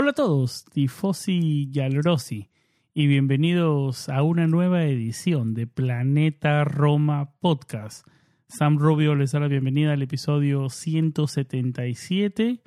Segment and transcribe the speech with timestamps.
[0.00, 2.50] Hola a todos, tifosi Yalrosi,
[2.94, 8.06] y bienvenidos a una nueva edición de Planeta Roma Podcast.
[8.46, 12.62] Sam Rubio les da la bienvenida al episodio 177,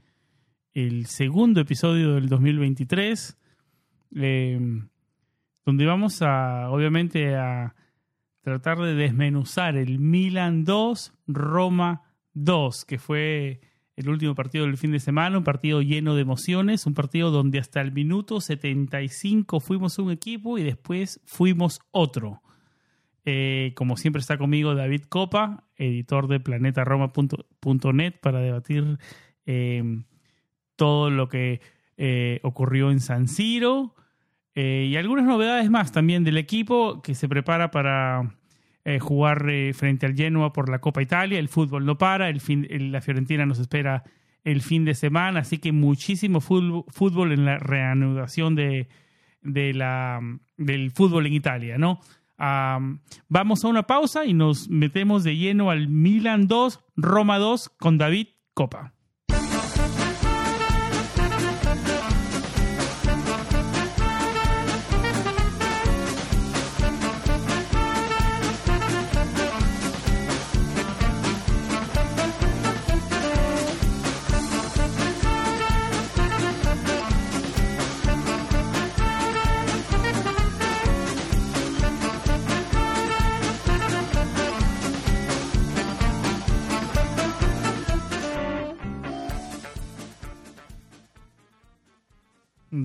[0.74, 3.38] el segundo episodio del 2023,
[4.14, 4.90] em,
[5.66, 7.76] donde vamos a, obviamente, a
[8.42, 12.02] tratar de desmenuzar el Milan 2, Roma
[12.34, 13.62] 2, que fue
[13.96, 17.60] el último partido del fin de semana, un partido lleno de emociones, un partido donde
[17.60, 22.42] hasta el minuto 75 fuimos un equipo y después fuimos otro.
[23.26, 28.98] Eh, como siempre está conmigo David Copa, editor de planetaroma.net para debatir
[29.46, 29.84] eh,
[30.76, 31.62] todo lo que
[31.98, 33.96] eh, ocurrió en San Siro
[34.54, 38.36] y algunas novedades más también del equipo que se prepara para
[38.86, 41.40] eh, jugar eh, frente al Genoa por la Copa Italia.
[41.40, 44.04] El fútbol no para, el fin, la Fiorentina nos espera
[44.44, 48.88] el fin de semana, así que muchísimo fútbol, en la reanudación de,
[49.42, 50.20] de la,
[50.58, 52.00] del fútbol en Italia, ¿no?
[53.30, 58.00] vamos a una pausa y nos metemos de lleno al Milan 2, Roma 2 con
[58.00, 58.94] David Copa.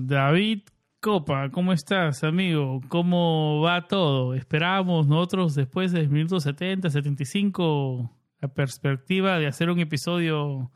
[0.07, 0.61] David
[1.01, 2.79] Copa, ¿cómo estás, amigo?
[2.87, 4.35] ¿Cómo va todo?
[4.35, 8.09] Esperábamos nosotros después del minuto 70, 75
[8.39, 10.71] la perspectiva de hacer un episodio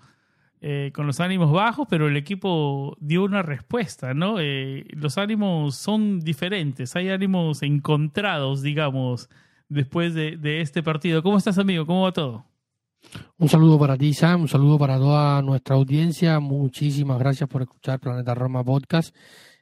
[0.59, 4.35] eh, con los ánimos bajos, pero el equipo dio una respuesta, ¿no?
[4.41, 9.29] Eh, los ánimos son diferentes, hay ánimos encontrados, digamos,
[9.69, 11.23] después de, de este partido.
[11.23, 11.85] ¿Cómo estás, amigo?
[11.85, 12.50] ¿Cómo va todo?
[13.37, 16.39] Un saludo para ti, Sam, un saludo para toda nuestra audiencia.
[16.39, 19.15] Muchísimas gracias por escuchar Planeta Roma Podcast.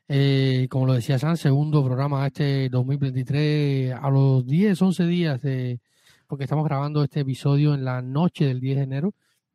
[0.08, 5.80] Eh, como lo decía Sam, segundo programa este 2023 a los 10, 11 días de,
[6.28, 9.14] porque estamos grabando este episodio en la noche del 10 de enero.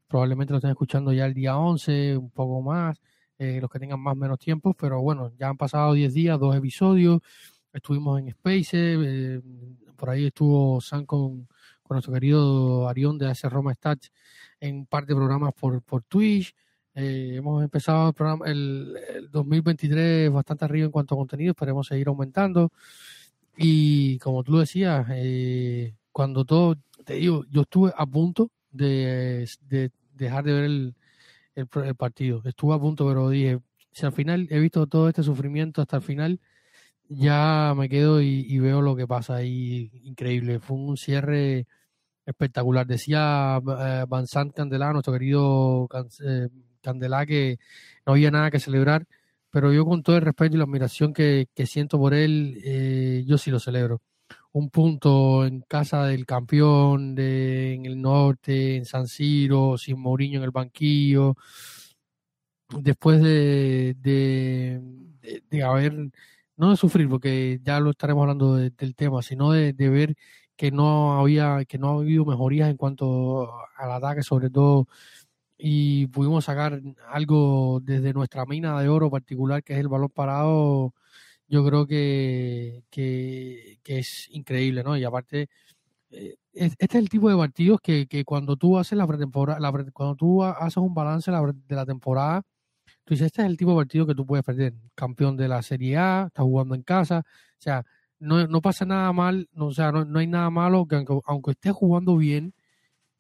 [0.09, 3.01] Probablemente lo estén escuchando ya el día 11, un poco más,
[3.39, 6.55] eh, los que tengan más menos tiempo, pero bueno, ya han pasado 10 días, dos
[6.57, 7.21] episodios.
[7.73, 9.41] Estuvimos en Space, eh,
[9.97, 11.49] por ahí estuvo Sam con
[11.85, 14.11] con nuestro querido Arión de AC Roma Stats
[14.59, 16.55] en un par de programas por, por Twitch.
[16.95, 22.09] Eh, hemos empezado el, programa, el, 2023 bastante arriba en cuanto a contenido, esperemos seguir
[22.09, 22.73] aumentando.
[23.57, 29.49] Y como tú decías, eh, cuando todo, te digo, yo estuve a punto de,
[30.15, 30.95] dejar de ver el,
[31.55, 32.43] el, partido.
[32.45, 33.61] Estuve a punto, pero dije,
[33.93, 36.41] si al final he visto todo este sufrimiento hasta el final,
[37.09, 39.91] ya me quedo y, veo lo que pasa ahí.
[40.05, 40.61] Increíble.
[40.61, 41.67] Fue un cierre
[42.27, 42.87] espectacular.
[42.87, 45.89] Decía eh, Vincent Candelá, nuestro querido
[46.25, 46.49] eh,
[46.83, 47.59] Candelá, que
[48.07, 49.07] no había nada que celebrar,
[49.51, 53.39] pero yo con todo el respeto y la admiración que, siento por él, eh, yo
[53.39, 54.03] sí lo celebro.
[54.53, 60.39] Un punto en casa del campeón de, en el norte, en San Siro, sin Mourinho
[60.39, 61.37] en el banquillo,
[62.81, 63.95] después de,
[65.51, 66.11] de haber
[66.57, 70.15] no de sufrir, porque ya lo estaremos hablando del tema, sino de, ver
[70.57, 74.89] que no había, que no ha habido mejorías en cuanto al ataque, sobre todo,
[75.59, 80.95] y pudimos sacar algo desde nuestra mina de oro particular, que es el balón parado,
[81.49, 84.97] yo creo que, que, es increíble, ¿no?
[84.97, 85.49] Y aparte,
[86.11, 89.73] eh, este es el tipo de partidos que, que cuando tú haces la pretemporada, la,
[89.93, 92.43] cuando tú haces un balance de la temporada,
[93.05, 94.75] Tú dices, este es el tipo de partido que tú puedes perder.
[94.95, 97.21] Campeón de la Serie A, está jugando en casa.
[97.21, 97.85] O sea,
[98.19, 101.21] no, no pasa nada mal, no, o sea, no, no hay nada malo que aunque,
[101.27, 102.55] aunque estés jugando bien,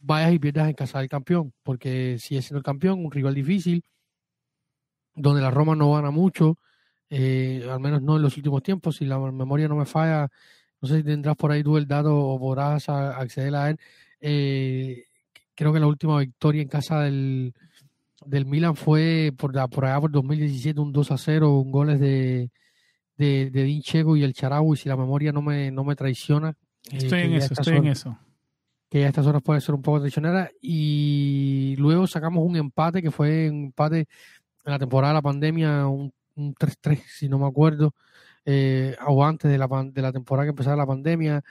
[0.00, 3.34] vayas y pierdas en casa del campeón, porque si es siendo el campeón, un rival
[3.34, 3.84] difícil,
[5.14, 6.58] donde la Roma no gana mucho,
[7.10, 10.28] eh, al menos no en los últimos tiempos, si la memoria no me falla,
[10.80, 13.78] no sé si tendrás por ahí tú el dato o podrás acceder a él.
[14.20, 15.04] eh,
[15.54, 17.54] creo que la última victoria en casa del,
[18.26, 21.98] del Milan fue por, la- por allá por 2017, un 2 a 0, un goles
[22.00, 22.50] de,
[23.16, 26.50] de, de Din Checo y el Charaui, si la memoria no me, no me traiciona.
[26.90, 28.18] eh, Estoy en eso, estoy en eso.
[28.90, 30.50] que ya a estas horas puede ser un poco traicionera.
[30.60, 34.00] Y luego sacamos un empate que fue un empate
[34.64, 37.94] en la temporada de la pandemia, un, un 3-3, si no me acuerdo,
[38.44, 41.42] eh, o antes de la, de la temporada que empezaba la pandemia.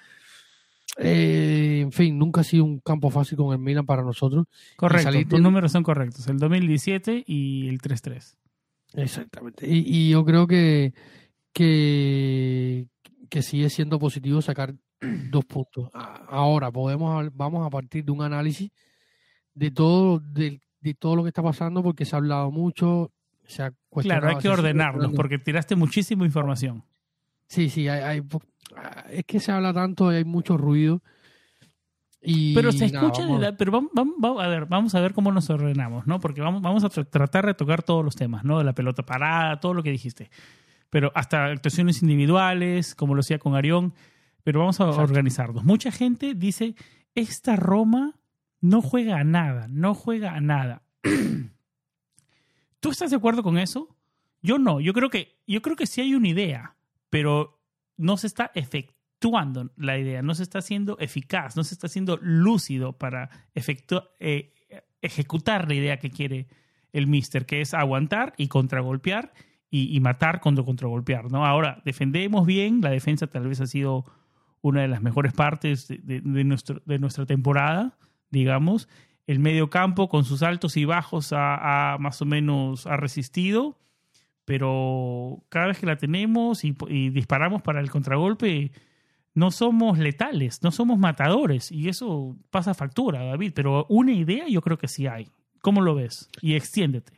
[0.97, 4.45] Eh, en fin, nunca ha sido un campo fácil con el Milan para nosotros.
[4.75, 6.27] Correcto, del- números son correctos.
[6.27, 8.35] El 2017 y el 3-3.
[8.95, 9.67] Exactamente.
[9.67, 10.93] Y, y yo creo que,
[11.51, 12.87] que,
[13.29, 14.75] que sigue siendo positivo sacar
[15.31, 15.89] dos puntos.
[15.93, 18.69] Ahora podemos vamos a partir de un análisis
[19.55, 23.11] de todo de, de todo lo que está pasando porque se ha hablado mucho.
[23.45, 25.11] Se ha Claro, hay que cuestionando.
[25.13, 26.83] porque tiraste muchísima información.
[27.47, 28.21] Sí, sí, hay, hay
[29.09, 31.01] es que se habla tanto y hay mucho ruido.
[32.25, 35.13] Y Pero se nada, escucha, la- pero vamos, vamos- vamos- a ver, vamos a ver
[35.13, 36.19] cómo nos ordenamos, ¿no?
[36.21, 38.57] Porque vamos, vamos a tra- tratar de tocar todos los temas, ¿no?
[38.59, 40.29] De la pelota parada, todo lo que dijiste.
[40.89, 43.93] Pero hasta actuaciones individuales, como lo hacía con Arión,
[44.43, 45.03] pero vamos a Exacto.
[45.03, 45.63] organizarnos.
[45.65, 46.75] Mucha gente dice,
[47.13, 48.13] esta Roma
[48.61, 50.83] no juega a nada, no juega a nada.
[52.79, 53.95] ¿Tú estás de acuerdo con eso?
[54.41, 56.75] Yo no, yo creo que, yo creo que sí hay una idea,
[57.09, 57.59] pero
[57.97, 62.17] no se está efectuando la idea, no se está haciendo eficaz, no se está haciendo
[62.21, 64.53] lúcido para efectu- eh,
[65.01, 66.47] ejecutar la idea que quiere
[66.91, 69.33] el mister, que es aguantar y contragolpear
[69.69, 71.47] y, matar contra contragolpear, ¿no?
[71.47, 74.05] Ahora, defendemos bien, la defensa tal vez ha sido
[74.61, 77.97] una de las mejores partes de nuestro, de nuestra temporada,
[78.29, 78.87] digamos.
[79.25, 83.79] El medio campo con sus altos y bajos ha, ha más o menos ha resistido,
[84.45, 86.73] pero cada vez que la tenemos y,
[87.09, 88.71] disparamos para el contragolpe,
[89.33, 94.61] no somos letales, no somos matadores y eso pasa factura, David, pero una idea yo
[94.61, 95.29] creo que sí hay.
[95.61, 96.29] ¿Cómo lo ves?
[96.41, 97.13] Y extiéndete.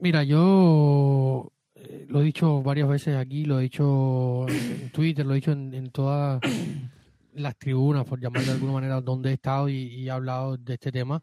[0.00, 5.32] Mira, yo eh, lo he dicho varias veces aquí, lo he dicho en Twitter, lo
[5.32, 6.40] he dicho en, todas
[7.32, 10.92] las tribunas, por llamarlo de alguna manera, donde he estado y he hablado de este
[10.92, 11.22] tema.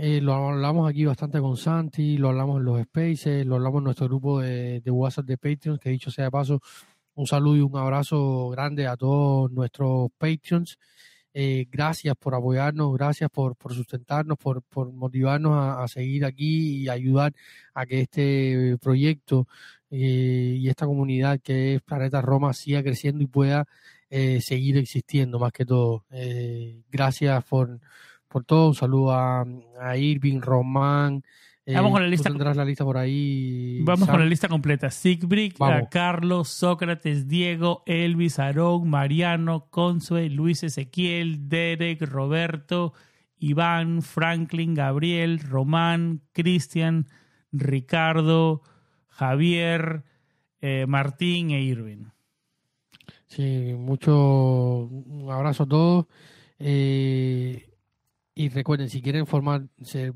[0.00, 3.84] Eh, lo hablamos aquí bastante con Santi, lo hablamos en los spaces, lo hablamos en
[3.84, 6.60] nuestro grupo de, de WhatsApp de Patreons, que dicho sea de paso,
[7.14, 10.78] un saludo y un abrazo grande a todos nuestros Patreons.
[11.34, 16.88] Eh, gracias por apoyarnos, gracias por, por sustentarnos, por, por motivarnos a, seguir aquí y
[16.88, 17.32] ayudar
[17.74, 19.48] a que este proyecto
[19.90, 23.66] eh, y esta comunidad que es Planeta Roma siga creciendo y pueda
[24.10, 26.04] eh, seguir existiendo más que todo.
[26.12, 27.80] Eh, gracias por,
[28.28, 28.68] por todo.
[28.68, 29.44] Un saludo a,
[29.80, 31.22] a Irving, Román.
[31.66, 33.80] eh, Vamos con la tú lista- tendrás la lista por ahí.
[33.82, 34.14] Vamos Sam.
[34.14, 34.90] con la lista completa.
[34.90, 42.92] Sigbrick, a Carlos, Sócrates, Diego, Elvis, Aarón, Mariano, Consue, Luis Ezequiel, Derek, Roberto,
[43.38, 47.06] Iván, Franklin, Gabriel, Román, Cristian,
[47.52, 48.62] Ricardo,
[49.08, 50.04] Javier,
[50.60, 52.04] eh, Martín e Irving.
[53.26, 56.06] Sí, mucho un abrazo a todos.
[56.58, 57.68] Eh,
[58.38, 59.66] y recuerden, si quieren formar,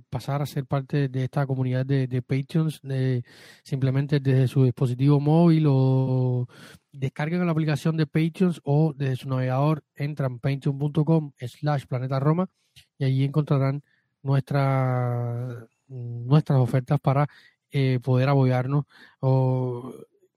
[0.09, 3.25] pasar a ser parte de esta comunidad de, de Patreons, de-
[3.65, 6.47] simplemente desde su dispositivo móvil o
[6.93, 12.49] descarguen la aplicación de Patreons o desde su navegador entran patreon.com slash planeta Roma
[12.97, 13.83] y allí encontrarán
[14.23, 17.27] nuestra, nuestras ofertas para
[17.73, 18.85] eh, poder apoyarnos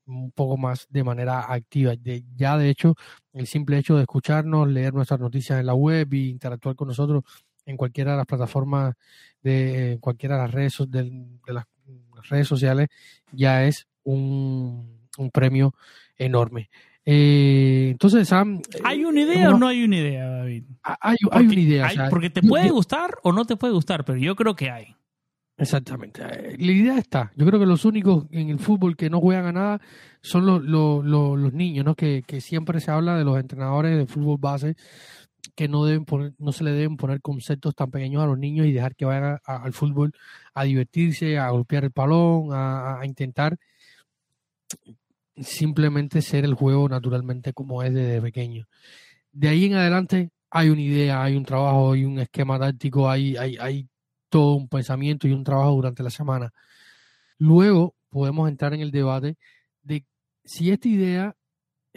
[0.08, 1.94] un poco más de manera activa.
[2.36, 2.96] Ya de hecho,
[3.34, 7.24] el simple hecho de escucharnos, leer nuestras noticias en la web y interactuar con nosotros
[7.66, 8.96] en cualquiera de las plataformas,
[9.42, 11.66] de en cualquiera de las redes, del- de las
[12.30, 12.88] redes sociales,
[13.32, 15.74] ya es un, un premio
[16.18, 16.70] enorme.
[17.08, 20.64] Eh, entonces, Sam, eh, ¿Hay una idea o no hay una idea, David?
[20.82, 21.84] hay, hay Porque, una idea.
[21.84, 24.36] o hay- sea, porque te puede yo- gustar o no te puede gustar, pero yo
[24.36, 24.96] creo que hay.
[25.58, 26.22] Exactamente.
[26.22, 27.32] Eh, La idea está.
[27.38, 29.82] Yo creo que los únicos en el fútbol que no juegan a nada
[30.22, 31.96] son los, los, los, los niños, ¿no?
[31.96, 34.76] Que, que siempre se habla de los entrenadores de fútbol base
[35.56, 38.66] que no deben poner, no se le deben poner conceptos tan pequeños a los niños
[38.66, 40.14] y dejar que vayan al fútbol
[40.54, 43.58] a divertirse, a golpear el balón, a, a intentar
[45.38, 48.68] simplemente ser el juego naturalmente como es desde pequeño.
[49.32, 53.36] De ahí en adelante hay una idea, hay un trabajo, hay un esquema táctico, hay,
[53.36, 53.90] hay, hay
[54.30, 56.54] todo un pensamiento y un trabajo durante la semana.
[57.38, 59.38] Luego podemos entrar en el debate
[59.84, 60.06] de
[60.46, 61.36] si esta idea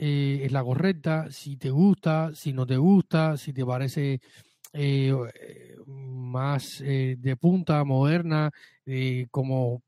[0.00, 4.20] eh, es la correcta, si te gusta, si no te gusta, si te parece
[4.72, 5.12] eh,
[5.86, 8.50] más de punta, moderna,
[9.30, 9.82] como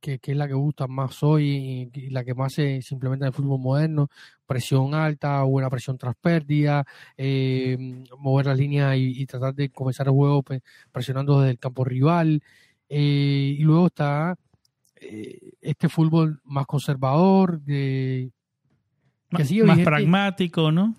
[0.00, 3.32] que, es la que gusta más hoy y, la que más se, implementa en el
[3.32, 4.08] fútbol moderno,
[4.44, 6.84] presión alta, buena presión tras pérdida,
[8.18, 10.42] mover las líneas y, tratar de comenzar el juego
[10.90, 12.42] presionando desde el campo rival.
[12.88, 14.36] y luego está
[15.60, 18.32] este fútbol más conservador, de,
[19.32, 20.94] más, pragmático, ¿no?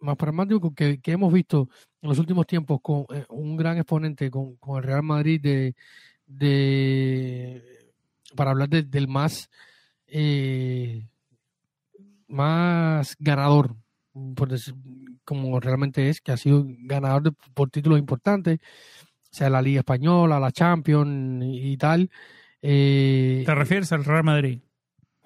[0.00, 1.68] Más, pragmático que, hemos visto
[2.00, 5.74] en los últimos tiempos con eh, un gran exponente con, el Real Madrid de,
[6.26, 7.62] de
[8.34, 9.50] para hablar del más
[10.08, 11.06] eh,
[12.28, 13.74] más ganador
[15.24, 18.60] como realmente es que ha sido ganador por títulos importantes
[19.30, 22.10] sea la Liga Española la Champions y, tal
[22.62, 24.60] eh, te refieres al Real Madrid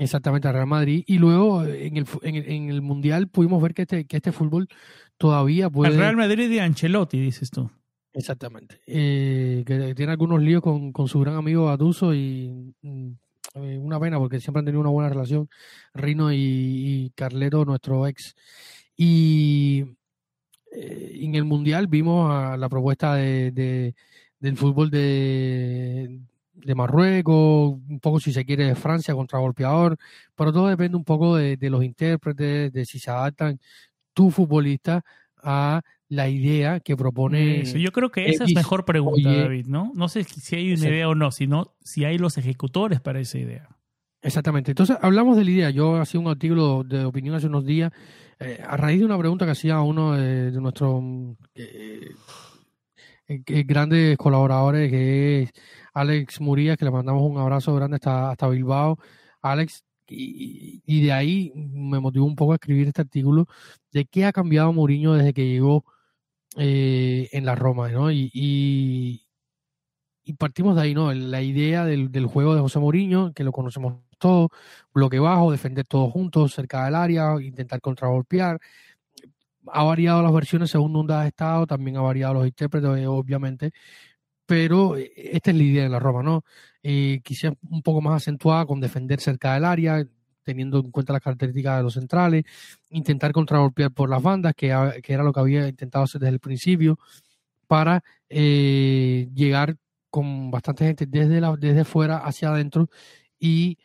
[0.00, 1.04] Exactamente, al Real Madrid.
[1.07, 4.66] Y luego en el, en el, Mundial pudimos ver que este, que este fútbol
[5.19, 5.92] todavía puede...
[5.92, 7.71] El Real Madrid de Ancelotti, dices tú.
[8.14, 8.80] Exactamente.
[8.87, 13.11] Eh, que tiene algunos líos con, con su gran amigo Atuso y mm,
[13.57, 15.50] eh, una pena porque siempre han tenido una buena relación
[15.92, 18.35] Rino y, Carleto, nuestro ex.
[18.97, 19.85] Y
[20.73, 23.95] eh, en el Mundial vimos a la propuesta de, de
[24.38, 26.21] del fútbol de,
[26.64, 29.97] de Marruecos, un poco si se quiere de Francia contra golpeador,
[30.35, 33.59] pero todo depende un poco de, los intérpretes, de si se adaptan
[34.12, 35.05] tu futbolista
[35.43, 37.64] a la idea que propone.
[37.64, 39.93] yo creo que esa es mejor pregunta, David, ¿no?
[39.95, 43.38] No sé si hay una idea o no, sino si hay los ejecutores para esa
[43.38, 43.69] idea.
[44.23, 44.73] Exactamente.
[44.73, 45.71] Entonces, hablamos de la idea.
[45.71, 47.90] Yo hacía un artículo de opinión hace unos días
[48.38, 51.02] eh, a raíz de una pregunta que hacía uno de, nuestros
[51.55, 52.11] eh,
[53.29, 55.52] eh, grandes colaboradores, que es
[55.94, 58.99] Alex Murías, que le mandamos un abrazo grande hasta, hasta Bilbao.
[59.42, 63.47] Alex, y, de ahí me motivó un poco a escribir este artículo
[63.92, 65.85] de qué ha cambiado Mourinho desde que llegó
[66.56, 68.11] eh, en la Roma, ¿no?
[68.11, 69.26] Y, y,
[70.38, 71.12] partimos de ahí, ¿no?
[71.12, 74.49] La idea del, juego de José Mourinho, que lo conocemos todos,
[74.94, 78.61] bloque bajo, defender todos juntos, cerca del área, intentar contragolpear.
[79.66, 83.73] Ha variado las versiones según donde ha estado, también ha variado los intérpretes, obviamente,
[84.50, 86.42] pero eh, esta es la idea de la Roma, ¿no?
[86.83, 90.04] Eh, quizás un poco más acentuada con defender cerca del área,
[90.42, 92.45] teniendo en cuenta las características de los centrales,
[92.88, 96.99] intentar contragolpear por las bandas, que, era lo que había intentado hacer desde el principio,
[97.69, 99.76] para eh, llegar
[100.11, 102.90] con bastante gente desde, la, desde fuera hacia adentro
[103.38, 103.78] y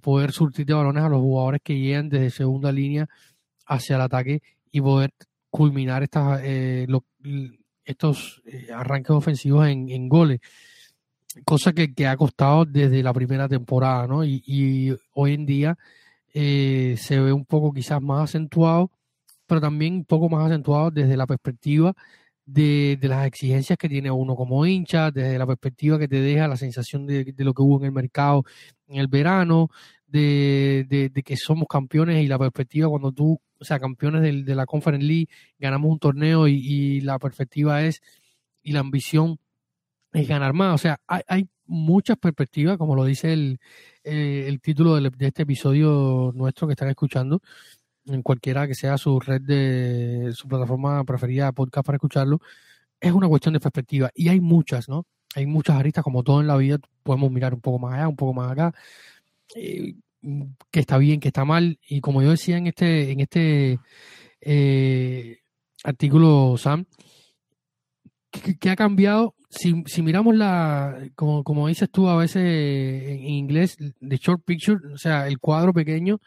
[0.00, 3.06] poder surtir de balones a los jugadores que llegan desde segunda línea
[3.66, 5.12] hacia el ataque y poder
[5.50, 6.40] culminar estas,
[7.88, 10.40] estos eh, arranques ofensivos en, goles,
[11.44, 14.24] cosa que, ha costado desde la primera temporada, ¿no?
[14.24, 15.78] Y, hoy en día
[16.34, 18.90] eh, se ve un poco quizás más acentuado,
[19.46, 21.94] pero también un poco más acentuado desde la perspectiva
[22.44, 26.56] de, las exigencias que tiene uno como hincha, desde la perspectiva que te deja la
[26.56, 28.44] sensación de, lo que hubo en el mercado
[28.86, 29.68] en el verano,
[30.06, 34.66] de, de, que somos campeones y la perspectiva cuando tú o sea, campeones de la
[34.66, 38.02] Conference League, ganamos un torneo y, la perspectiva es,
[38.62, 39.38] y la ambición
[40.12, 40.74] es ganar más.
[40.74, 43.60] O sea, hay, muchas perspectivas, como lo dice el,
[44.02, 47.42] eh, el título de, este episodio nuestro que están escuchando,
[48.06, 52.40] en cualquiera que sea su red de su plataforma preferida de podcast para escucharlo,
[53.00, 54.10] es una cuestión de perspectiva.
[54.14, 55.04] Y hay muchas, ¿no?
[55.34, 58.16] Hay muchas aristas, como todo en la vida, podemos mirar un poco más allá, un
[58.16, 58.72] poco más acá.
[59.54, 59.94] Eh,
[60.70, 61.78] que está bien, que está mal.
[61.88, 63.78] Y como yo decía en este, en este
[64.40, 65.38] eh,
[65.84, 66.86] artículo, Sam,
[68.30, 69.34] ¿qué, ha cambiado?
[69.50, 74.78] Si, si miramos la, como, como dices tú a veces en inglés, the short picture,
[74.92, 76.20] o sea, el cuadro pequeño,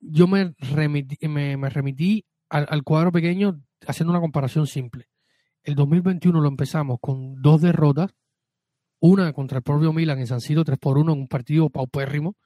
[0.00, 5.08] yo me remití, me, remití al, al, cuadro pequeño haciendo una comparación simple.
[5.62, 8.14] El 2021 lo empezamos con dos derrotas,
[9.00, 12.36] una contra el propio Milan en San Siro 3 por 1 en un partido paupérrimo,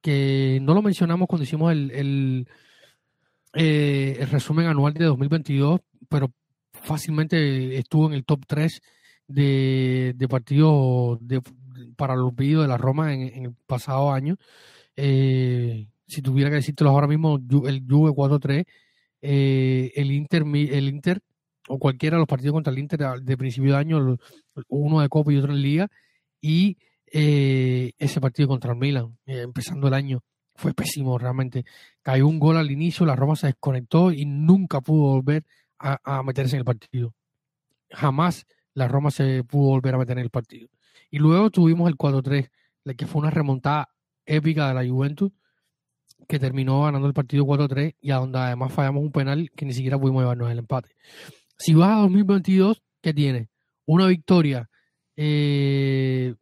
[0.00, 2.48] que no lo mencionamos cuando hicimos el, el,
[3.54, 6.32] eh, resumen anual de 2022, pero
[6.72, 8.80] fácilmente estuvo en el top 3
[9.28, 11.42] de, de partidos de,
[11.96, 14.36] para los vídeos de la Roma en, el pasado año.
[14.96, 17.36] Eh, si tuviera que decírtelo ahora mismo,
[17.66, 18.64] el Juve 4-3,
[19.22, 21.20] eh, el Inter el Inter
[21.68, 24.18] o cualquiera los partidos contra el Inter de principio de año,
[24.68, 25.88] uno de Copa y otro en Liga,
[26.40, 26.78] y
[27.12, 30.22] eh, ese partido contra el Milan, eh, empezando el año,
[30.54, 31.64] fue pésimo realmente.
[32.02, 35.44] Cayó un gol al inicio, la Roma se desconectó y nunca pudo volver
[35.78, 37.14] a, meterse en el partido.
[37.90, 40.68] Jamás la Roma se pudo volver a meter en el partido.
[41.10, 42.50] Y luego tuvimos el 4-3,
[42.96, 43.90] que fue una remontada
[44.24, 45.32] épica de la Juventus,
[46.26, 49.72] que terminó ganando el partido 4-3 y a donde además fallamos un penal que ni
[49.72, 50.90] siquiera pudimos llevarnos el empate.
[51.58, 53.48] Si vas a 2022, ¿qué tienes?
[53.86, 54.68] Una victoria
[55.16, 56.34] eh,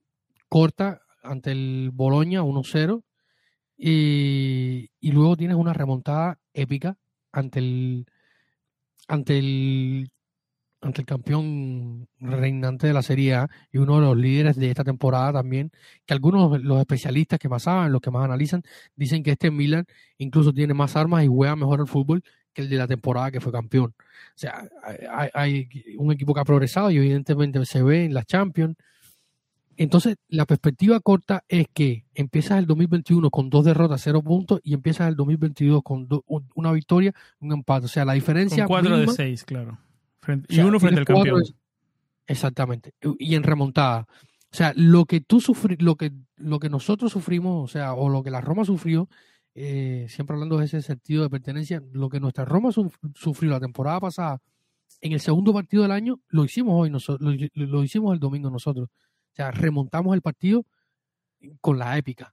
[0.49, 3.03] corta ante el Boloña 1-0
[3.77, 6.97] y, y luego tienes una remontada épica
[7.33, 8.07] ante el
[9.09, 10.11] ante el
[10.85, 14.85] ante el campeón reinante de la Serie A y uno de los líderes de esta
[14.85, 15.73] temporada también,
[16.05, 18.63] que algunos los especialistas que pasaban, los que más analizan,
[18.95, 19.87] dicen que este Milan
[20.19, 22.23] incluso tiene más armas y juega mejor el fútbol
[22.53, 23.95] que el de la temporada que fue campeón.
[23.99, 24.69] O sea,
[25.11, 28.77] hay, hay un equipo que ha progresado y evidentemente se ve en la Champions.
[29.77, 34.75] Entonces, la perspectiva corta es que empiezas el 2021 con dos derrotas, cero puntos, y
[34.75, 36.25] empiezas el 2022 con do,
[36.55, 37.87] una victoria, un empate.
[37.87, 38.65] O sea, la diferencia.
[38.65, 39.79] Con cuatro mínima, de seis, claro.
[40.25, 41.57] Frente, o sea, y uno frente al cuatro campeón.
[42.27, 42.95] exactamente.
[43.19, 44.07] Y en remontada.
[44.53, 48.09] O sea, lo que tú sufri lo que, lo que nosotros sufrimos, o sea, o
[48.09, 49.09] lo que la Roma sufrió,
[49.55, 53.61] eh, siempre hablando de ese sentido de pertenencia, lo que nuestra Roma suf- sufrió la
[53.61, 54.41] temporada pasada
[55.01, 58.49] en el segundo partido del año, lo hicimos hoy, nosotros, lo, lo hicimos el domingo
[58.51, 58.89] nosotros.
[58.89, 60.65] O sea, remontamos el partido
[61.61, 62.33] con la épica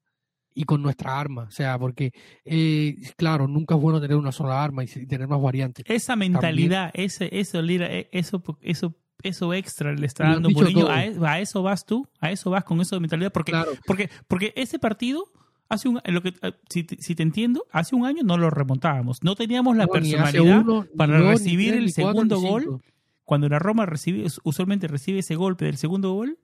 [0.54, 1.44] y con nuestra arma.
[1.44, 2.12] O sea, porque,
[2.46, 5.86] eh, claro, nunca es bueno tener una sola arma y, tener más variantes.
[5.88, 8.94] Esa mentalidad, ese, eso, Lira, eh, eso, eso,
[9.24, 10.90] eso extra le está dando Mourinho.
[10.90, 13.72] A, e- a eso vas tú, a eso vas con eso de mentalidad, porque, Claro.
[13.86, 15.26] porque, porque ese partido
[15.70, 18.50] hace un, lo que, eh, si, te- si te entiendo, hace un año no lo
[18.50, 22.82] remontábamos, no teníamos la No, personalidad uno, para recibir el cuatro, segundo gol.
[23.24, 26.38] Cuando la Roma recibe, usualmente recibe ese golpe del segundo gol,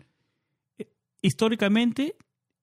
[0.78, 0.88] eh,
[1.22, 2.16] históricamente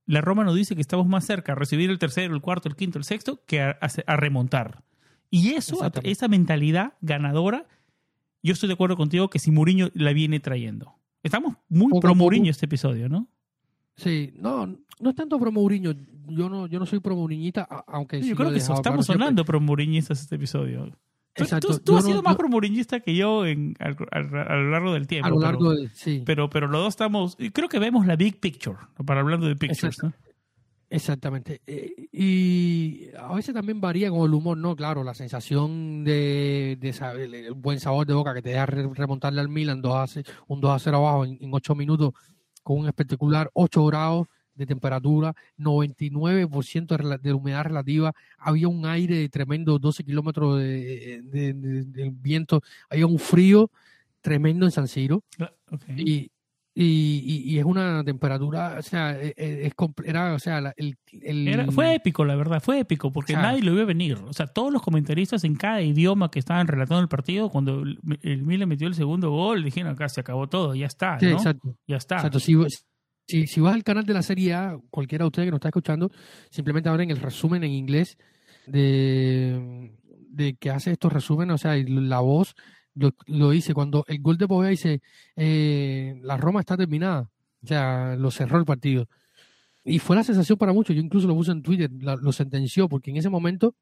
[0.06, 2.76] la Roma nos dice que estamos más cerca a recibir el tercero, el cuarto, el
[2.76, 4.82] quinto, el sexto, que a, a- a remontar.
[5.30, 5.76] Y eso,
[6.10, 7.66] esa mentalidad ganadora,
[8.42, 10.94] yo estoy de acuerdo contigo que si Mourinho la viene trayendo.
[11.22, 12.14] Estamos muy pro.
[12.14, 13.28] Mourinho este episodio, ¿no?
[13.96, 15.92] Sí, no, no es tanto pro Mourinho.
[16.26, 19.44] Yo no, yo no soy pro Mourinhita, a- aunque sí yo creo que estamos sonando
[19.44, 20.96] pro Mourinhistas este episodio.
[21.34, 23.74] Tú, Exacto, tú- tú yo has no- sido más yo- pro Mourinhista que yo en,
[23.80, 25.26] al- al- a lo largo del tiempo.
[25.26, 26.22] a lo pero- largo del sí.
[26.24, 30.02] pero, pero los dos estamos, creo que vemos la big picture, para hablando de pictures,
[30.02, 30.12] ¿no?
[30.90, 31.60] Exactamente.
[31.66, 34.76] Eh, y a veces también varía con el humor, ¿no?
[34.76, 38.88] Claro, la sensación de, de sa- el, buen sabor de boca que te deja re-
[38.94, 42.12] remontarle al Milan 2 a 0, un 2 a 0 abajo en, en 8 minutos
[42.62, 49.28] con un espectacular 8 grados de temperatura, 99% de, de humedad relativa, había un aire
[49.28, 53.70] tremendo, 12 kilómetros de, de- de- viento, había un frío
[54.20, 55.22] tremendo en San Siro.
[55.70, 55.82] Ok.
[55.96, 56.30] y,
[56.76, 60.60] y, y- y es una temperatura, o sea, e- e- es, compl- era, o sea,
[60.60, 63.72] la- el, el- Era- fue épico, la verdad, fue épico, porque O sea, nadie lo
[63.74, 64.18] vio venir.
[64.26, 68.00] O sea, todos los comentaristas en cada idioma que estaban relatando el partido, cuando el,
[68.22, 71.26] el Milan metió el segundo gol, dijeron acá se acabó todo, ya está, sí,
[71.86, 72.16] Ya está.
[72.16, 72.40] exacto.
[72.40, 72.54] Si,
[73.26, 75.68] si, si vas al canal de la Serie A, cualquiera de ustedes que nos está
[75.68, 76.10] escuchando,
[76.50, 78.18] simplemente abren el resumen en inglés
[78.66, 79.92] de,
[80.28, 82.54] de que hace estos resúmenes, o sea, la voz
[82.94, 85.02] lo, lo dice cuando el gol de Poveda dice
[85.36, 87.30] eh, la Roma está terminada,
[87.62, 89.08] o sea, lo cerró el partido.
[89.84, 93.10] Y fue la sensación para muchos, yo incluso lo puse en Twitter, lo sentenció, porque
[93.10, 93.74] en ese momento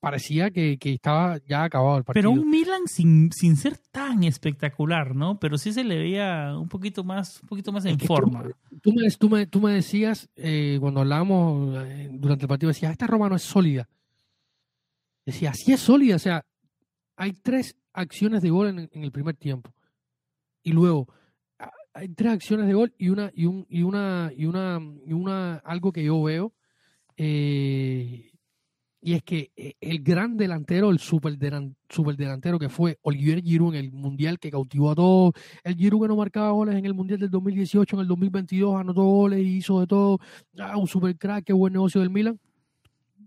[0.00, 2.30] parecía que, que estaba ya acabado el partido.
[2.30, 5.38] Pero un Milan sin, sin ser tan espectacular, ¿no?
[5.38, 8.44] Pero sí se le veía un poquito más, un poquito más en Es forma.
[8.82, 12.92] Tú me, tú me, tú me decías, eh, cuando hablábamos eh, durante el partido, decías,
[12.92, 13.88] esta Roma no es sólida.
[15.24, 16.44] Decía, sí es sólida, o sea,
[17.16, 19.72] hay tres acciones de gol en, en el primer tiempo.
[20.62, 21.08] Y luego,
[21.92, 25.56] hay tres acciones de gol y una, y un, y una, y una, y una,
[25.56, 26.52] algo que yo veo,
[27.16, 28.29] eh,
[29.00, 33.84] y es que eh, el gran delantero, el super, delantero que fue Olivier Giroud en
[33.84, 35.32] el Mundial que cautivó a todos,
[35.64, 39.02] el Giroud que no marcaba goles en el Mundial del 2018, en el 2022 anotó
[39.02, 40.18] goles y hizo de todo,
[40.58, 42.38] ah, un super crack, qué buen negocio del Milan.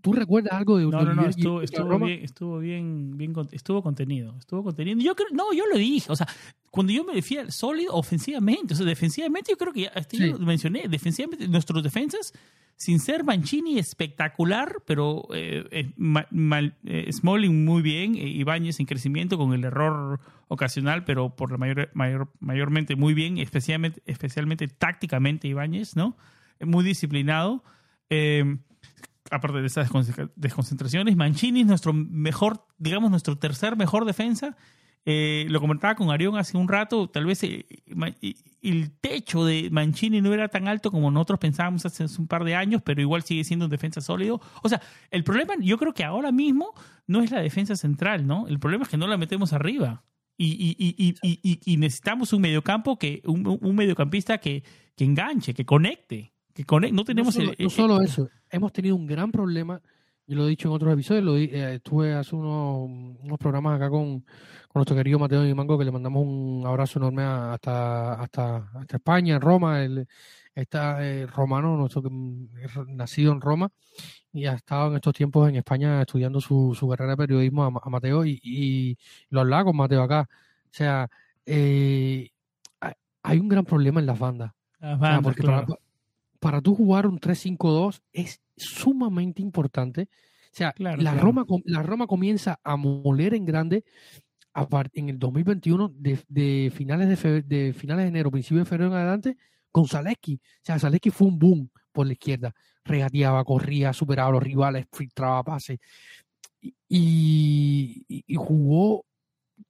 [0.04, 4.36] ¿Tú recuerdas algo de, No, no, no, estuvo, estuvo bien, estuvo bien, bien, estuvo contenido,
[4.38, 5.00] estuvo contenido.
[5.00, 6.28] Yo creo, no, yo lo dije, o sea,
[6.70, 10.30] cuando yo me decía sólido ofensivamente, o sea, defensivamente yo creo que ya, este, Sí.
[10.30, 12.32] yo lo mencioné, defensivamente nuestros defensas,
[12.76, 16.26] sin ser Mancini espectacular, pero eh, eh, ma-
[16.84, 21.56] eh, Smalling muy bien, eh, Ibáñez en crecimiento con el error ocasional, pero por la
[21.56, 26.16] mayor, mayor, mayormente muy bien, especialmente, especialmente tácticamente Ibáñez, ¿no?
[26.60, 27.62] Muy disciplinado.
[28.10, 28.58] Eh,
[29.34, 34.56] aparte de esas descon- desconcentraciones, Mancini es nuestro mejor, digamos, nuestro tercer mejor defensa.
[35.06, 37.66] Eh, lo comentaba con Arión hace un rato, tal vez eh,
[38.62, 42.54] el techo de Mancini no era tan alto como nosotros pensábamos hace un par de
[42.54, 44.40] años, pero igual sigue siendo un defensa sólido.
[44.62, 46.72] O sea, el problema yo creo que ahora mismo
[47.06, 48.48] no es la defensa central, ¿no?
[48.48, 50.04] El problema es que no la metemos arriba.
[50.36, 54.64] Y, y, y, y, necesitamos un mediocampo que, un, un mediocampista que
[54.96, 56.33] enganche, que conecte.
[56.54, 56.96] Que conecte.
[56.96, 59.82] No tenemos no solo, el- no solo eso, hemos tenido un gran problema
[60.26, 62.88] yo lo he dicho en otros episodios, lo, eh, estuve hace unos,
[63.22, 64.26] unos programas acá con, con,
[64.76, 69.34] nuestro querido Mateo y Mango, que le mandamos un abrazo enorme hasta, hasta, hasta España,
[69.34, 69.82] en Roma.
[69.82, 70.06] Él
[70.54, 72.02] está eh, romano, nuestro,
[72.86, 73.70] nacido en Roma,
[74.32, 77.90] y ha estado en estos tiempos en España estudiando su, su carrera de periodismo a,
[77.90, 78.96] Mateo y, y,
[79.28, 80.26] lo hablaba con Mateo acá.
[80.30, 81.08] O sea,
[81.44, 82.30] eh,
[83.22, 84.52] hay un gran problema en las bandas.
[85.22, 85.66] porque para,
[86.44, 90.10] para tú jugar un 3-5-2 es sumamente importante.
[90.52, 93.82] O sea, la, Roma, la Roma comienza a moler en grande
[94.92, 98.96] en el 2021 de, de finales de, de finales de enero, principio de febrero en
[98.98, 99.38] adelante,
[99.72, 100.34] con Zaleski.
[100.34, 102.54] O sea, Zaleski fue un boom por la izquierda.
[102.84, 105.78] Regateaba, corría, superaba a los rivales, filtraba pases.
[106.60, 109.06] Y, y, jugó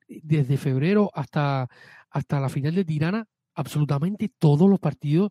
[0.08, 1.68] desde febrero hasta,
[2.10, 5.30] hasta la final de Tirana absolutamente todos los partidos,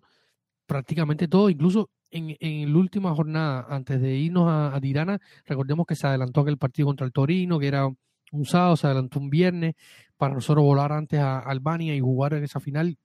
[0.73, 5.95] prácticamente todos, incluso en, en la última jornada, antes de irnos a, Tirana, recordemos que
[5.95, 9.75] se adelantó aquel partido contra el Torino, que era un sábado, se adelantó un viernes,
[10.17, 12.97] para nosotros volar antes a Albania y jugar en esa final.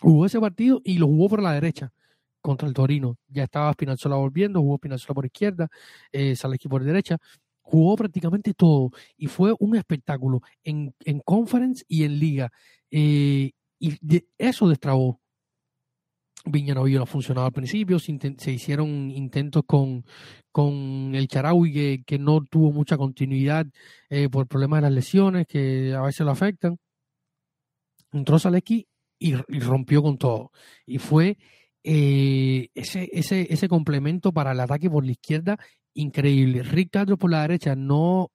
[0.00, 1.92] Jugó ese partido y lo jugó por la derecha
[2.40, 3.16] contra el Torino.
[3.28, 5.68] Ya estaba Spinazzola volviendo, jugó Spinazzola por izquierda,
[6.12, 6.34] eh,
[6.68, 7.18] por derecha.
[7.60, 12.50] Jugó prácticamente todo y fue un espectáculo en, en conference y en liga.
[12.90, 15.19] Eh, y eso destrabó
[16.46, 20.04] Viña no funcionaba al principio, se, hicieron intentos con,
[20.50, 23.66] con el Charaui que, que, no tuvo mucha continuidad
[24.08, 26.78] eh, por problemas de las lesiones que a veces lo afectan.
[28.12, 28.86] Entró Zaleski
[29.18, 30.50] y, rompió con todo.
[30.86, 31.36] Y fue
[31.84, 35.58] eh, ese, ese, ese complemento para el ataque por la izquierda
[35.94, 36.62] increíble.
[36.62, 38.30] Rick Castro por la derecha no,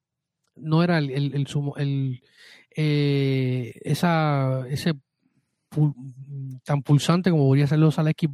[0.54, 2.22] no era el, el, el
[2.76, 4.94] eh, esa, ese
[6.64, 8.28] tan pulsante como podría ser los Zaleski,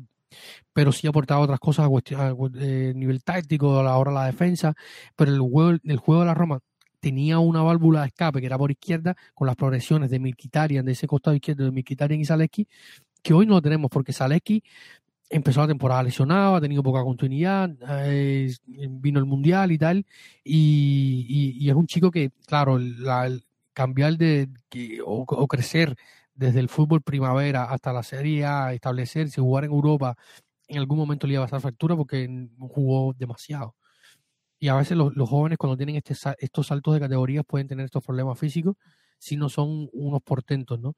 [0.72, 4.74] pero sí aportaba otras cosas a, eh, nivel táctico, a la hora de la defensa,
[5.16, 6.60] pero el juego, el juego de la Roma
[7.00, 10.92] tenía una válvula de escape que era por izquierda, con las progresiones de Milkitarian, de
[10.92, 12.68] ese costado izquierdo de Milkitarian y Zaleski,
[13.22, 14.62] que hoy no lo tenemos porque Zaleski
[15.28, 17.70] empezó la temporada lesionado, ha tenido poca continuidad,
[18.06, 20.06] eh, vino el Mundial y tal,
[20.44, 23.42] y, es un chico que, claro, el
[23.72, 24.48] cambiar de
[25.04, 25.96] o, crecer
[26.34, 30.16] desde el fútbol primavera hasta la Serie A, establecerse, jugar en Europa,
[30.68, 33.76] en algún momento le iba a pasar factura porque jugó demasiado.
[34.58, 38.04] Y a veces los, jóvenes cuando tienen este, estos saltos de categorías pueden tener estos
[38.04, 38.76] problemas físicos
[39.18, 40.96] si no son unos portentos, ¿no?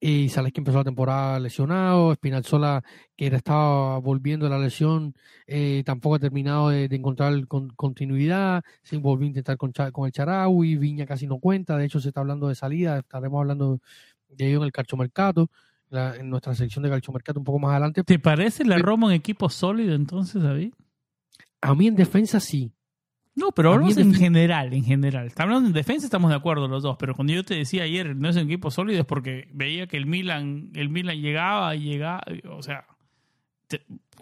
[0.00, 2.84] Y que empezó la temporada lesionado, Spinazzola,
[3.16, 5.14] que estaba volviendo a la lesión,
[5.46, 10.76] eh, tampoco ha terminado de, encontrar continuidad, se volvió a intentar con, con el Charaui,
[10.76, 13.80] Viña casi no cuenta, de hecho se está hablando de salida, estaremos hablando
[14.28, 15.50] de ello en el calchomercato,
[15.90, 18.04] en nuestra sección de calchomercato un poco más adelante.
[18.04, 20.72] ¿Te parece la Roma un equipo sólido entonces, David?
[21.60, 22.72] A mí en defensa sí.
[23.34, 25.26] No, pero hablamos en, general, en general.
[25.26, 28.16] Está hablando en defensa, estamos de acuerdo los dos, pero cuando yo te decía ayer
[28.16, 31.84] no es un equipo sólido es porque veía que el Milan, el Milan llegaba y
[31.84, 32.84] llegaba, o sea,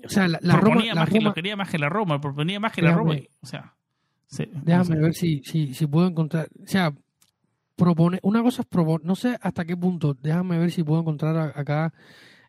[0.05, 2.83] o sea, la, Roma, más que, lo quería más que la Roma, proponía más que
[2.83, 3.75] la Roma, o sea,
[4.63, 6.93] déjame ver si, si, si puedo encontrar, o sea,
[7.77, 11.53] propone, una cosa es proponer, no sé hasta qué punto, déjame ver si puedo encontrar
[11.57, 11.93] acá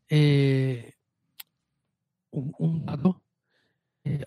[0.10, 0.94] eh,
[2.32, 3.22] un, dato.
[4.04, 4.24] Eh,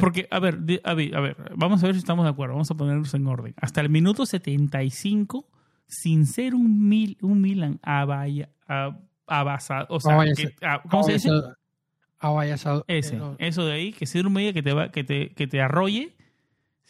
[0.00, 2.70] Porque, a ver, a ver, a ver, vamos a ver si estamos de acuerdo, vamos
[2.70, 3.54] a ponernos en orden.
[3.56, 5.48] Hasta el minuto 75,
[5.86, 8.50] sin ser un, mil, un Milan abaya,
[9.26, 10.16] abasado, o sea,
[10.90, 11.32] ¿cómo se dice?
[12.86, 15.46] Ese, eh, eso de ahí, que ser un medio que te, va, que te, que
[15.46, 16.16] te arrolle,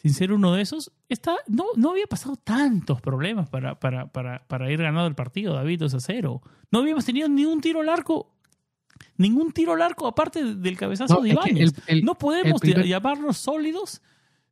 [0.01, 4.39] sin ser uno de esos, está, no, no había pasado tantos problemas para, para, para,
[4.47, 6.41] para ir ganando el partido, David 2 a 0.
[6.71, 8.33] No habíamos tenido ni un tiro al arco,
[9.17, 11.73] ningún tiro al arco aparte del cabezazo de Ibáñez.
[12.01, 14.01] no podemos llamarnos sólidos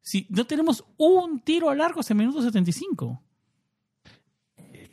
[0.01, 3.19] si no tenemos un tiro al arco hasta el minuto 75.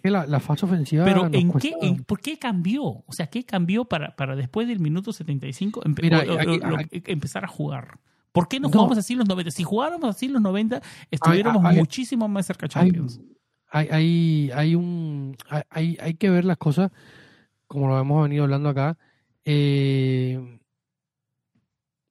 [0.04, 1.04] La, la fase ofensiva.
[1.04, 1.74] Pero ¿en qué,
[2.06, 2.82] ¿por qué cambió?
[2.82, 7.98] O sea, ¿qué cambió para, para después del minuto 75 empezar a jugar?
[8.36, 9.50] ¿Por qué no jugamos así los 90?
[9.50, 13.18] Si jugáramos así los 90, estuviéramos muchísimo más cerca de Champions.
[13.68, 15.36] Hay, hay, hay, un,
[15.70, 16.92] hay, hay que ver las cosas
[17.66, 18.98] como lo hemos venido hablando acá.
[19.42, 20.58] Eh,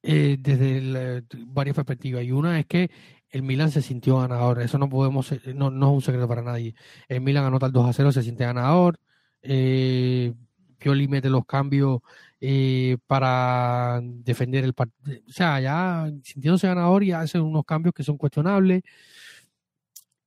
[0.02, 2.24] eh, desde varias perspectivas.
[2.24, 2.90] Y una es que
[3.30, 4.60] el Milan se sintió ganador.
[4.62, 6.74] Eso no podemos, no, no es un secreto para nadie.
[7.06, 8.98] El Milan anota el 2 a 0, se siente ganador.
[9.42, 10.34] Eh,
[10.78, 12.00] Pioli mete los cambios
[12.40, 15.20] eh, para defender el partido.
[15.28, 18.82] O sea, ya sintiéndose ganador y hace unos cambios que son cuestionables.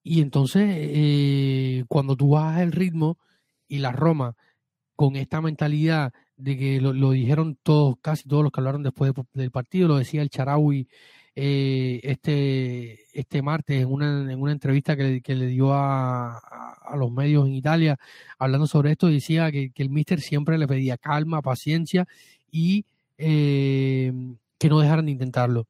[0.03, 3.17] Y entonces, eh, cuando tú bajas el ritmo
[3.67, 4.35] y la Roma
[4.95, 9.51] con esta mentalidad de que lo, dijeron todos, casi todos los que hablaron después del
[9.51, 10.87] partido, lo decía el Charaui
[11.35, 16.37] eh, este, este martes en una, en una entrevista que le, que le dio a,
[16.37, 17.97] a, los medios en Italia,
[18.37, 22.07] hablando sobre esto, decía que, que el Mister siempre le pedía calma, paciencia
[22.51, 22.85] y
[23.17, 24.11] eh,
[24.57, 25.67] que no dejaran de intentarlo.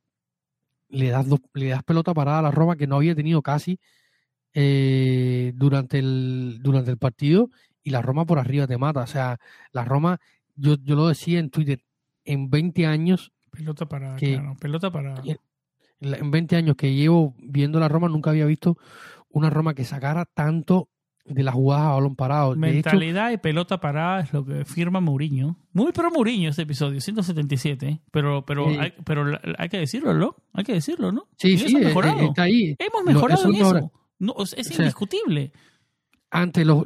[0.90, 3.80] Le das, le das pelota parada a la Roma que no había tenido casi
[4.54, 7.50] eh, durante, el, durante el partido
[7.84, 9.02] y la Roma por arriba te mata.
[9.02, 9.40] O sea,
[9.72, 10.20] la Roma,
[10.56, 11.84] yo, yo lo decía en Twitter,
[12.26, 13.32] en 20 años...
[13.52, 15.22] Pelota para, claro, pelota para...
[16.02, 18.78] En 20 años que llevo viendo la Roma nunca había visto
[19.30, 20.90] una Roma que sacara tanto
[21.26, 22.56] de las jugadas a balón parado.
[22.56, 25.58] Mentalidad y pelota parada es lo que firma Mourinho.
[25.74, 28.02] Muy pro Mourinho este episodio, 177.
[28.12, 30.36] Pero, pero, hay, pero hay que decirlo, ¿no?
[30.54, 31.28] Hay que decirlo, ¿no?
[31.38, 32.76] Sí, sí, eh, eh, está ahí.
[32.80, 33.92] Hemos mejorado en eso.
[34.18, 35.52] No, es indiscutible.
[36.32, 36.86] Antes, los,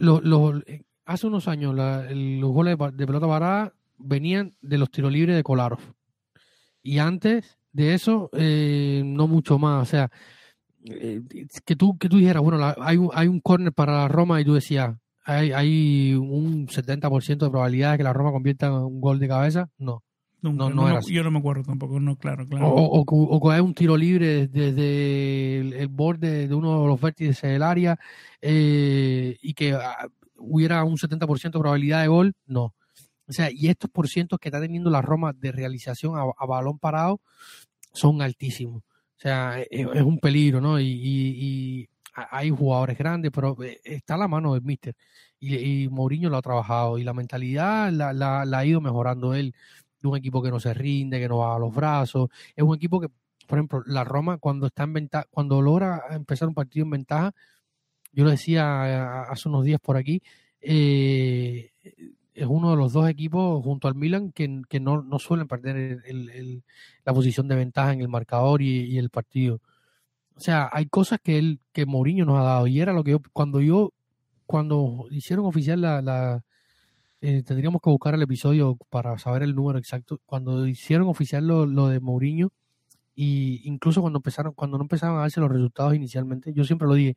[1.06, 5.80] hace unos años, los goles de pelota parada venían de los tiros libres de Kolarov.
[6.82, 9.82] Y antes de eso, eh, no mucho más.
[9.82, 10.10] O sea,
[10.86, 11.22] eh,
[11.66, 14.46] que, tú, que tú dijeras, bueno, hay, un, hay un córner para la Roma y
[14.46, 19.02] tú decías, hay, hay un 70% de probabilidad de que la Roma convierta en un
[19.02, 19.70] gol de cabeza.
[19.78, 20.04] No
[20.52, 22.68] no, no, Yo no me acuerdo tampoco, no, claro, claro.
[22.68, 27.64] O, o, hay un tiro libre desde el, borde de uno de los vértices del
[27.64, 27.98] área
[28.42, 30.08] eh, y que ah,
[30.38, 32.74] hubiera un 70% de probabilidad de gol, no.
[33.34, 37.22] Sea, y estos porcientos que está teniendo la Roma de realización a, balón parado
[37.91, 38.84] son altísimos.
[38.84, 40.80] O sea, e, e, es, un peligro, ¿no?
[40.80, 44.96] Y, hay jugadores grandes, pero eh, está a la mano del míster.
[45.39, 49.56] Y, y Mourinho lo ha trabajado y la mentalidad la, la, ha ido mejorando él
[50.04, 52.30] un equipo que no se rinde, que no va a los brazos.
[52.56, 53.10] Es un equipo que,
[53.48, 57.32] por ejemplo, la Roma cuando está en ventaja, cuando logra empezar un partido en ventaja,
[58.12, 60.22] yo lo decía eh, hace unos días por aquí,
[60.62, 61.72] eh,
[62.34, 64.48] es uno de los dos equipos junto al Milan que,
[64.80, 66.04] no, suelen perder
[67.06, 69.62] la posición de ventaja en el marcador y, el partido.
[70.36, 72.67] O sea, hay cosas que él, que Mourinho nos ha dado.
[72.67, 73.93] Y era lo que yo, cuando yo,
[74.46, 76.43] cuando hicieron oficial la,
[77.22, 80.19] eh, tendríamos que buscar el episodio para saber el número exacto.
[80.26, 82.52] Cuando hicieron oficial lo, de Mourinho,
[83.15, 86.96] y incluso cuando empezaron, cuando no empezaron a darse los resultados inicialmente, yo siempre lo
[86.96, 87.15] dije,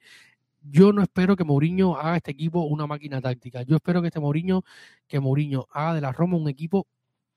[0.71, 3.63] yo no espero que Mourinho haga este equipo una máquina táctica.
[3.63, 4.63] Yo espero que este Mourinho,
[5.07, 6.87] que Mourinho haga de la Roma un equipo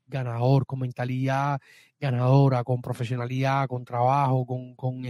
[0.08, 1.60] ganador, con mentalidad
[2.00, 5.06] ganadora, con profesionalidad, con trabajo, con, con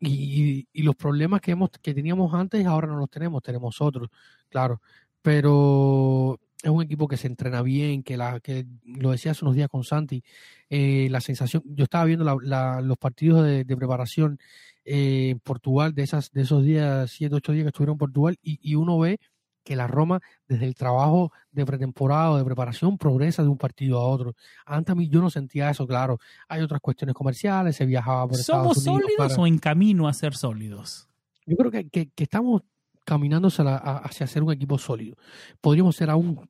[0.00, 4.08] y, y, los problemas que hemos que teníamos antes ahora no los tenemos, tenemos otros,
[4.48, 4.80] claro
[5.22, 9.54] pero es un equipo que se entrena bien, que, la, que lo decía hace unos
[9.54, 10.24] días con Santi,
[10.68, 14.38] eh, la sensación, yo estaba viendo los partidos de, preparación
[14.84, 18.38] eh, en Portugal, de, esas, de esos días, siete, ocho días que estuvieron en Portugal,
[18.42, 19.20] y, uno ve
[19.62, 23.98] que la Roma, desde el trabajo de pretemporada o de preparación, progresa de un partido
[23.98, 24.34] a otro.
[24.64, 26.18] Antes a mí yo no sentía eso, claro.
[26.48, 31.06] Hay otras cuestiones comerciales, se viajaba por ¿Somos sólidos o en camino a ser sólidos?
[31.44, 32.62] Yo creo que, que estamos
[33.08, 35.16] caminando hacia, ser un equipo sólido.
[35.62, 36.46] Podríamos ser aún,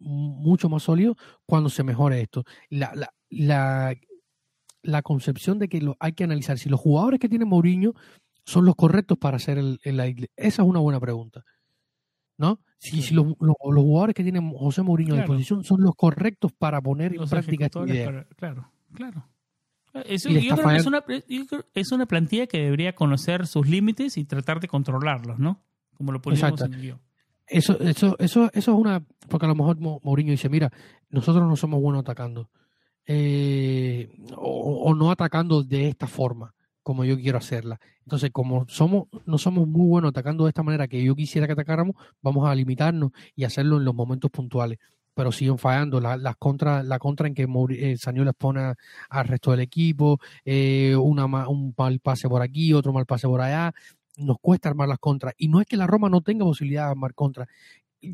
[0.00, 1.14] mucho más sólido
[1.46, 2.42] cuando se mejore esto.
[2.70, 2.92] La,
[3.30, 3.94] la,
[4.82, 7.94] la, concepción de que lo, hay que analizar si los jugadores que tiene Mourinho
[8.44, 10.06] son los correctos para hacer el, la.
[10.08, 11.44] Esa es una buena pregunta.
[12.36, 12.58] ¿No?
[12.78, 16.80] Si, si los, los, jugadores que tiene José Mourinho a disposición son los correctos para
[16.80, 18.26] poner en práctica esta idea.
[18.34, 19.28] claro, claro.
[20.04, 21.04] es, una,
[21.74, 25.62] es una plantilla que debería conocer sus límites y tratar de controlarlos, ¿no?
[25.96, 26.96] Como lo poníamos en el
[27.46, 29.04] Eso, eso, eso, eso es una.
[29.28, 30.70] Porque a lo mejor Mourinho dice: Mira,
[31.10, 32.48] nosotros no somos buenos atacando.
[33.06, 37.80] Eh, o, no atacando de esta forma, como yo quiero hacerla.
[38.00, 41.54] Entonces, como somos, no somos muy buenos atacando de esta manera que yo quisiera que
[41.54, 44.78] atacáramos, vamos a limitarnos y hacerlo en los momentos puntuales.
[45.14, 46.00] Pero siguen fallando.
[46.00, 48.72] La, las contra, la contra en que eh, Sanio les pone
[49.10, 53.40] al resto del equipo, eh, una, un mal pase por aquí, otro mal pase por
[53.40, 53.74] allá
[54.16, 55.34] nos cuesta armar las contras.
[55.36, 57.48] Y no es que la Roma no tenga posibilidad de armar contras.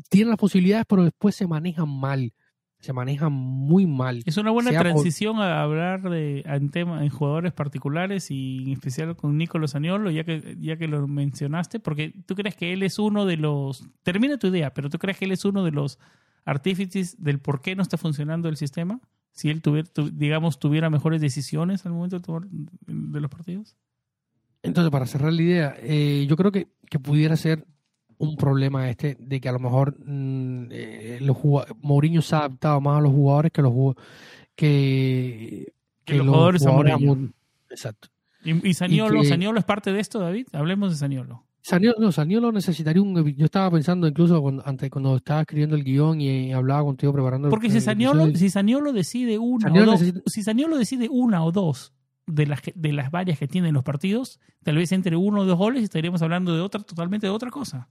[0.09, 2.33] Tiene las posibilidades, pero después se manejan mal.
[2.79, 4.23] Se manejan muy mal.
[4.25, 9.17] Es una buena transición a hablar de en, tema, en jugadores particulares y en especial
[9.17, 12.97] con Nicolás Añolo, ya que, ya que lo mencionaste, porque tú crees que él es
[12.97, 13.85] uno de los.
[14.03, 15.99] Termina tu idea, pero tú crees que él es uno de los
[16.45, 19.01] artífices del por qué no está funcionando el sistema.
[19.31, 23.75] Si él tuviera, digamos, tuviera mejores decisiones al momento de, tomar, de los partidos.
[24.61, 26.67] Entonces, para cerrar la idea, eh, yo creo que,
[27.01, 27.65] pudiera ser
[28.17, 31.37] un problema este de que a lo mejor mm, eh, los
[31.81, 33.95] Mourinho se ha adaptado más a los jugadores que los
[34.55, 36.63] que, que, los, jugadores,
[37.69, 38.09] Exacto.
[38.43, 40.47] ¿Y, y Saniolo, es parte de esto, David?
[40.53, 41.45] Hablemos de Saniolo.
[41.61, 43.35] Saniolo, no, Saniolo necesitaría un...
[43.35, 47.49] Yo estaba pensando incluso cuando, antes, cuando estaba escribiendo el guion y, hablaba contigo preparando...
[47.49, 51.93] Porque si, Saniolo, si Saniolo decide una o dos, si Saniolo decide una o dos
[52.29, 55.57] de las, de las varias que tienen los partidos, tal vez entre uno o dos
[55.57, 57.89] goles estaríamos hablando de otra, totalmente de otra cosa.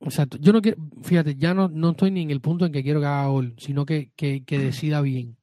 [0.00, 0.38] Exacto.
[0.40, 3.00] Yo no quiero, fíjate, ya no, no estoy ni en el punto en que quiero
[3.00, 5.36] que haga gol, sino que, que, que decida bien.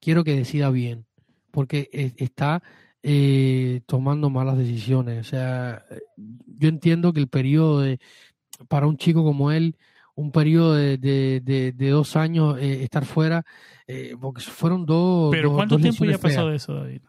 [0.00, 1.06] Quiero que decida bien,
[1.50, 2.62] porque está
[3.02, 5.20] eh, tomando malas decisiones.
[5.20, 5.84] O sea,
[6.16, 8.00] yo entiendo que el periodo de,
[8.68, 9.76] para un chico como él,
[10.18, 13.44] un periodo de, de, de, dos años eh, estar fuera,
[13.86, 15.30] eh, porque fueron dos.
[15.30, 17.02] Pero ¿cuánto tiempo ya pasó de eso, David?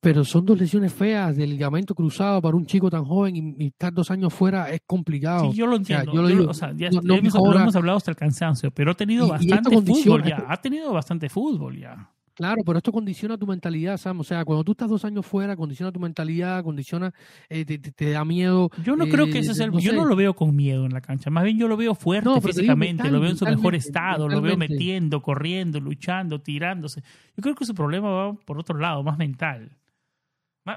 [0.00, 3.92] Pero son dos lesiones feas del ligamento cruzado para un chico tan joven y, estar
[3.92, 5.50] dos años fuera es complicado.
[5.50, 6.12] Sí, yo lo entiendo.
[6.48, 9.74] O sea, ya, no, hemos, lo hemos hablado hasta el cansancio, pero ha tenido bastante
[9.82, 10.44] fútbol ya.
[10.48, 12.08] Ha tenido bastante fútbol ya.
[12.38, 14.20] Claro, pero esto condiciona tu mentalidad, Sam.
[14.20, 17.12] O sea, cuando tú estás dos años fuera, condiciona tu mentalidad, condiciona,
[17.48, 18.70] eh, te, da miedo.
[18.84, 19.72] Yo no creo que ese es el.
[19.72, 21.30] yo no lo veo con miedo en la cancha.
[21.30, 24.56] Más bien yo lo veo fuerte físicamente, lo veo en su mejor estado, lo veo
[24.56, 27.02] metiendo, corriendo, luchando, tirándose.
[27.36, 29.76] Yo creo que su problema va por otro lado, más mental.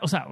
[0.01, 0.25] o sea,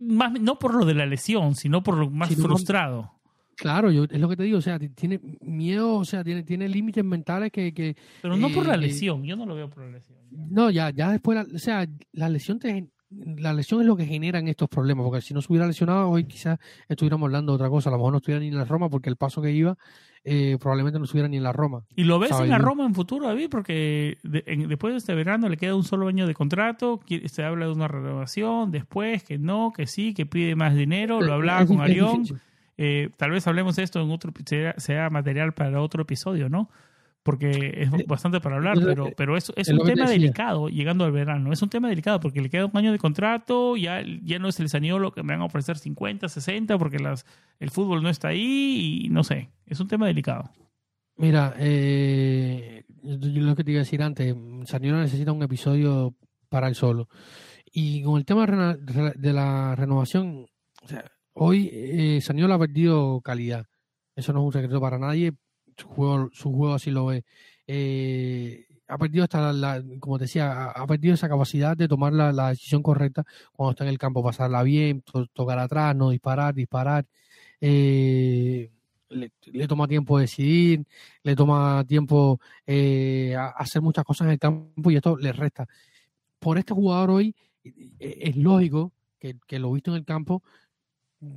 [0.00, 3.15] más, no por lo de la lesión, sino por lo más frustrado.
[3.56, 6.68] Claro, yo, es lo que te digo, o sea, tiene miedo, o sea, tiene, tiene
[6.68, 7.72] límites mentales que...
[7.72, 10.18] que Pero no por la eh, lesión, yo no lo veo por la lesión.
[10.30, 14.48] No, ya, ya después, o sea, la lesión te, la lesión es lo que generan
[14.48, 17.88] estos problemas, porque si no se hubiera lesionado hoy quizás estuviéramos hablando de otra cosa,
[17.88, 19.76] a lo mejor no estuviera ni en la Roma porque el paso que iba
[20.24, 21.84] eh, probablemente no estuviera ni en la Roma.
[21.94, 23.48] ¿Y lo ves en la Roma en futuro, David?
[23.48, 27.72] Porque después de este verano le queda un solo año de contrato, se habla de
[27.72, 32.24] una renovación, después que no, que sí, que pide más dinero, lo hablaba con Arión.
[32.78, 34.32] Eh, tal vez hablemos de esto en otro,
[34.76, 36.70] sea, material para otro episodio, ¿no?
[37.22, 41.52] Porque es bastante para hablar, pero, pero es, es un tema delicado llegando al verano.
[41.52, 44.60] Es un tema delicado porque le queda un año de contrato, ya, ya no es
[44.60, 44.68] el
[45.00, 47.26] lo que me van a ofrecer 50, 60, porque las,
[47.58, 49.50] el fútbol no está ahí y no sé.
[49.66, 50.52] Es un tema delicado.
[51.16, 54.32] Mira, eh, lo que te iba a decir antes,
[54.66, 56.14] Saniolo necesita un episodio
[56.48, 57.08] para él solo.
[57.72, 60.46] Y con el tema de la renovación,
[60.82, 61.04] o sea,
[61.38, 63.66] Hoy eh, ha perdido calidad.
[64.16, 65.34] Eso no es un secreto para nadie.
[65.76, 67.24] Su juego, su juego así lo ve.
[67.66, 72.82] Eh, ha perdido hasta la, como decía, ha, perdido esa capacidad de tomar la, decisión
[72.82, 75.02] correcta cuando está en el campo, pasarla bien,
[75.34, 77.04] tocar atrás, no disparar, disparar.
[77.60, 78.70] Eh,
[79.10, 80.86] le, toma tiempo decidir,
[81.22, 85.66] le toma tiempo eh, hacer muchas cosas en el campo y esto le resta.
[86.38, 87.34] Por este jugador hoy
[87.98, 90.42] es lógico que, que lo visto en el campo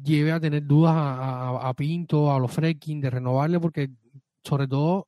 [0.04, 3.90] lleve a tener dudas a, Pinto, a los Freaking de renovarle, porque
[4.44, 5.08] sobre todo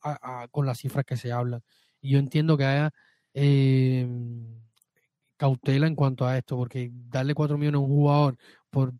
[0.51, 1.61] con las cifras que se hablan.
[2.01, 2.91] Y yo entiendo que haya
[3.33, 4.07] eh,
[5.37, 8.37] cautela en cuanto a esto, porque darle cuatro millones a un jugador
[8.69, 8.93] por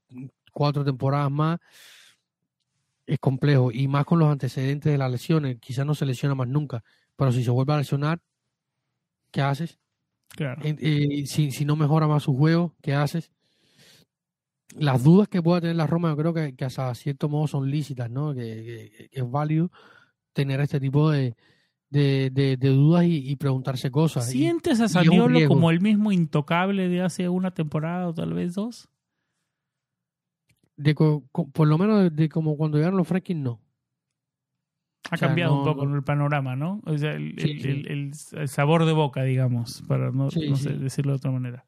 [0.52, 1.60] cuatro temporadas más
[3.06, 3.72] es complejo.
[3.72, 5.58] Y más con los antecedentes de las lesiones.
[5.60, 6.84] Quizás no se lesiona más nunca.
[7.16, 8.20] Pero si se vuelve a lesionar,
[9.32, 9.80] ¿qué haces?
[10.30, 10.62] Claro.
[10.64, 13.32] Eh, si, si no mejora más su juego, ¿qué haces?
[14.76, 17.70] Las dudas que pueda tener la Roma, yo creo que, que hasta cierto modo son
[17.70, 18.34] lícitas, ¿no?
[18.34, 19.72] Que, es válido
[20.34, 21.36] tener este tipo de,
[21.90, 24.30] de, dudas y, preguntarse cosas.
[24.30, 28.90] ¿Sientes a Saniolo como el mismo intocable de hace una temporada o tal vez dos?
[30.78, 33.62] De, por lo menos de, como cuando llegaron los Franklin, no.
[35.10, 36.82] Ha cambiado un poco el panorama, ¿no?
[36.86, 40.40] O sea, el, el, sabor de boca, digamos, para no, sé,
[40.78, 41.66] decirlo de otra manera.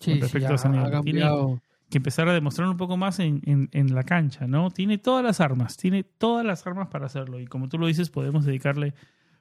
[0.00, 4.04] Sí, respecto a Ha cambiado que empezar a demostrar un poco más en, en, la
[4.04, 4.70] cancha, ¿no?
[4.70, 7.40] Tiene todas las armas, tiene todas las armas para hacerlo.
[7.40, 8.94] Y como tú lo dices, podemos dedicarle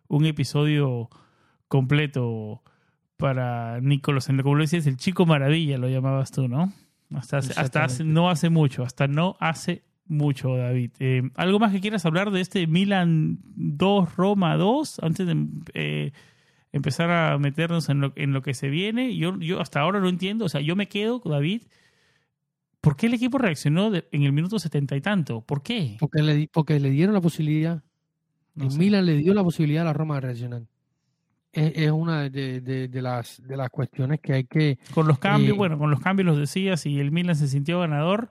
[0.08, 1.10] un episodio
[1.68, 2.64] completo
[3.18, 4.28] para Nicolás.
[4.28, 6.74] Como lo decías, el chico maravilla lo llamabas tú, ¿no?
[7.14, 10.92] Hasta, hasta hace, no hace mucho, hasta no hace mucho, David.
[11.00, 15.00] Eh, ¿Algo más que quieras hablar de este Milan 2, Roma 2?
[15.00, 16.12] Antes de eh,
[16.72, 19.16] empezar a meternos en lo, en lo que se viene.
[19.16, 21.64] Yo, yo hasta ahora no entiendo, o sea, yo me quedo, David,
[22.82, 25.42] ¿Por qué el equipo reaccionó en el minuto setenta y tanto?
[25.42, 25.98] ¿Por qué?
[26.00, 27.84] Porque le, porque le dieron la posibilidad.
[28.56, 30.62] No Milan le dio la posibilidad a la Roma de reaccionar.
[31.52, 34.78] Es, una de, las, de las cuestiones que hay que...
[34.94, 37.80] Con los cambios, eh, bueno, con los cambios los decías y el Milan se sintió
[37.80, 38.30] ganador,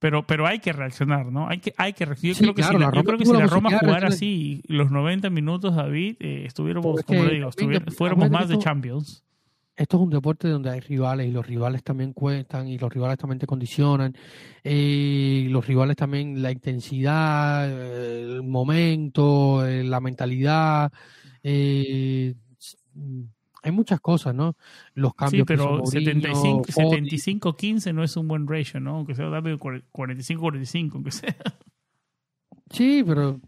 [0.00, 1.48] pero, pero hay que reaccionar, ¿no?
[1.48, 2.34] Hay que, hay que reaccionar.
[2.34, 5.30] Yo creo que si la, yo creo que si la Roma jugara así los 90
[5.30, 7.50] minutos, David, eh, estuviéramos, como le digo,
[7.96, 9.24] fuéramos más de Champions
[9.82, 13.18] esto es un deporte donde hay rivales y los rivales también cuentan y los rivales
[13.18, 14.16] también te condicionan.
[14.62, 20.92] Eh, los rivales también la intensidad, el momento, eh, la mentalidad.
[21.42, 22.36] Eh,
[23.64, 24.56] hay muchas cosas, ¿no?
[24.94, 25.40] Los cambios.
[25.40, 28.98] Sí, pero 75-15 no es un buen ratio, ¿no?
[28.98, 31.34] Aunque sea 45-45, aunque sea.
[32.70, 33.40] Sí, pero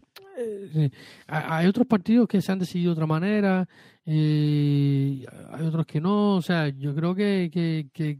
[0.45, 0.89] eh,
[1.27, 3.67] hay otros partidos que se han decidido de otra manera,
[4.05, 7.49] eh, hay otros que no, o sea, yo creo que,
[7.93, 8.19] que,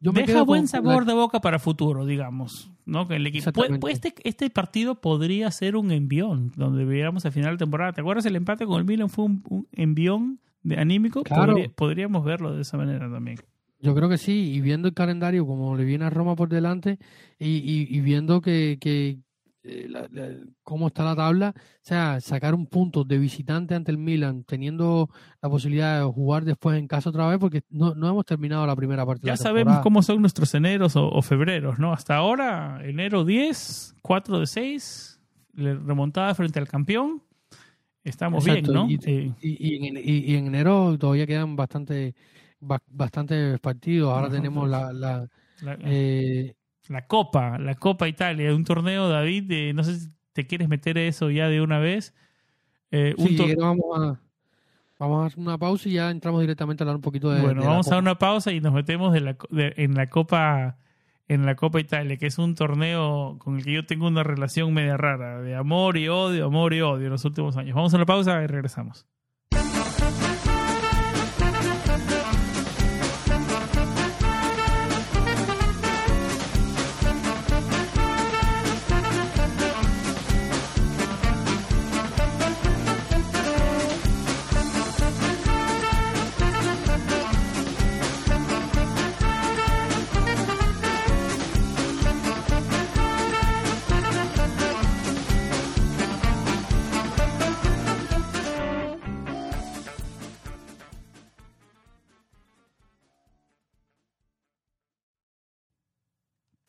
[0.00, 3.06] yo me Deja buen sabor de boca para futuro, digamos, ¿no?
[3.06, 7.58] Que el equipo, este, este partido podría ser un envión, donde veíamos al final de
[7.58, 7.92] temporada.
[7.92, 11.22] ¿Te acuerdas el empate con el Milan fue un, envión de anímico?
[11.74, 13.38] podríamos verlo de esa manera también.
[13.82, 16.98] Yo creo que sí, y viendo el calendario como le viene a Roma por delante
[17.38, 19.18] y, y, viendo que, que
[19.62, 24.44] eh, cómo está la tabla, o sea, sacar un punto de visitante ante el Milan,
[24.44, 25.10] teniendo
[25.42, 28.74] la posibilidad de jugar después en casa otra vez, porque no, no hemos terminado la
[28.74, 29.26] primera parte.
[29.26, 31.92] Ya sabemos cómo son nuestros eneros o, febreros, ¿no?
[31.92, 35.20] Hasta ahora, enero 10, 4 de 6,
[35.54, 37.22] remontada frente al campeón.
[38.02, 38.88] Estamos bien, ¿no?
[38.88, 42.14] Y, y, en, enero todavía quedan bastante
[42.60, 44.12] bastantes partidos.
[44.12, 45.28] Ahora tenemos la, la,
[46.90, 50.98] la, eh, Copa, la Copa Italia, un torneo, David, no sé si te quieres meter
[50.98, 52.14] eso ya de una vez.
[52.90, 54.20] Eh, sí, vamos a,
[54.98, 57.40] vamos a hacer una pausa y ya entramos directamente a hablar un poquito de.
[57.40, 60.76] Bueno, vamos a dar una pausa y nos metemos de la, en la Copa
[61.28, 64.74] en la Copa Italia, que es un torneo con el que yo tengo una relación
[64.74, 67.76] media rara, de amor y odio, amor y odio en los últimos años.
[67.76, 69.06] Vamos a una pausa y regresamos.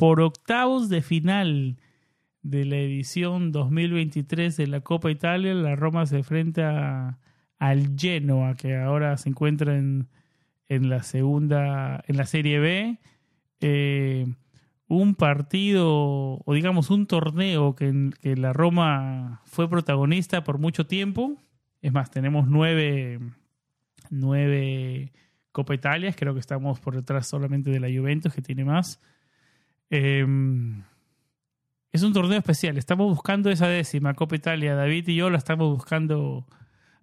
[0.02, 1.78] Por octavos de final
[2.42, 7.20] de la edición 2023 de la Copa Italia, la Roma se enfrenta
[7.60, 10.10] al Genoa, que ahora se encuentra en,
[10.68, 13.00] la segunda, en la Serie B.
[13.60, 14.26] Eh,
[14.88, 21.38] un partido, o digamos un torneo que, que la Roma fue protagonista por mucho tiempo.
[21.80, 23.20] Es más, tenemos nueve,
[24.10, 25.14] nueve
[25.52, 29.00] Copa Italias, creo que estamos por detrás solamente de la Juventus, que tiene más.
[29.92, 30.84] Em,
[31.92, 32.78] es un torneo especial.
[32.78, 34.74] Estamos buscando esa décima Copa Italia.
[34.74, 36.48] David y yo la estamos buscando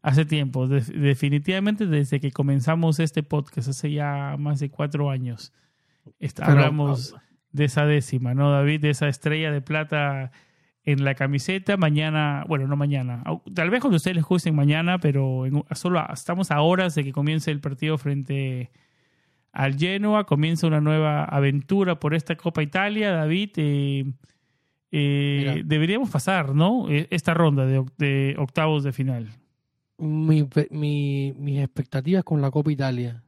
[0.00, 0.66] hace tiempo.
[0.66, 5.52] definitivamente desde que comenzamos este podcast, hace ya más de cuatro años.
[6.40, 7.14] hablamos
[7.52, 8.80] de esa décima, ¿no, David?
[8.80, 10.32] De esa estrella de plata
[10.82, 11.76] en la camiseta.
[11.76, 13.22] Mañana, bueno, no mañana.
[13.54, 17.50] Tal vez cuando ustedes les gusten mañana, pero solo estamos a horas de que comience
[17.50, 18.70] el partido frente
[19.58, 23.50] al Genoa, comienza una nueva aventura por esta Copa Italia, David.
[23.56, 24.04] Eh,
[24.92, 26.88] eh, deberíamos pasar, ¿no?
[26.88, 29.28] E, esta ronda de, octavos de final.
[29.98, 33.20] Mi, mis expectativas con la Copa Italia.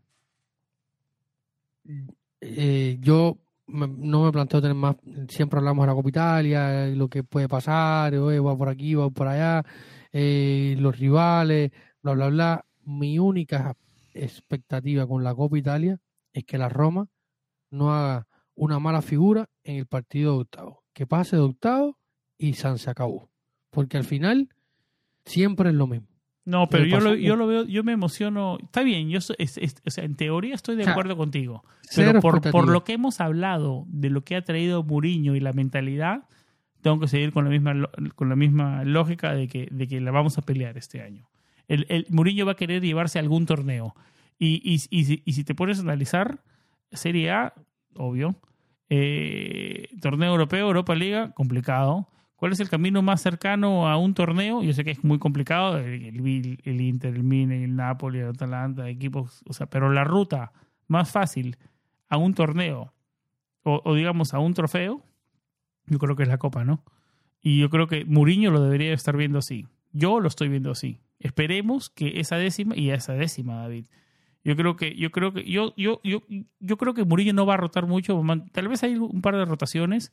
[2.41, 4.95] Eh, yo no me planteo tener más.
[5.27, 9.27] Siempre hablamos de la Copa Italia, lo que puede pasar, va por aquí, va por
[9.27, 9.65] allá,
[10.13, 12.65] los rivales, bla, bla, bla.
[12.85, 13.75] Mi única
[14.15, 15.99] expectativa con la Copa Italia
[16.33, 17.09] es que la Roma
[17.71, 20.85] no haga una mala figura en el partido de octavo.
[20.93, 21.99] Que pase de octavo
[22.37, 23.31] y San se acabó.
[23.71, 24.49] Porque al final
[25.25, 26.09] siempre es lo mismo.
[26.45, 28.59] No, pero yo lo, yo lo veo, yo me emociono.
[28.61, 31.63] Está bien, yo o sea, en teoría estoy de acuerdo contigo.
[31.95, 36.25] Pero por, lo que hemos hablado de lo que ha traído Muriño y la mentalidad,
[36.81, 40.11] tengo que seguir con la misma, con la misma lógica de que, de que la
[40.11, 41.29] vamos a pelear este año.
[41.69, 43.95] El, el Muriño va a querer llevarse algún torneo.
[44.43, 46.43] Y, y, y, si te pones a analizar,
[46.93, 47.53] Serie A,
[47.95, 48.41] obvio.
[48.89, 52.09] Eh, torneo europeo, Europa Liga, complicado.
[52.37, 54.63] ¿Cuál es el camino más cercano a un torneo?
[54.63, 56.05] Yo sé que es muy complicado, el,
[56.65, 60.53] el, Inter, el Mine, el Napoli, el Atalanta, equipos, o sea, pero la ruta
[60.89, 61.59] más fácil
[62.09, 62.95] a un torneo
[63.63, 65.05] o, o, digamos a un trofeo,
[65.85, 66.83] yo creo que es la Copa, ¿no?
[67.43, 69.67] Y yo creo que Mourinho lo debería estar viendo así.
[69.93, 70.99] Yo lo estoy viendo así.
[71.19, 73.87] Esperemos que esa décima, y esa décima, David,
[74.43, 76.23] yo creo que, yo creo que, yo, yo, yo,
[76.61, 78.21] yo creo que Murillo no va a rotar mucho.
[78.53, 80.13] Tal vez hay un par de rotaciones,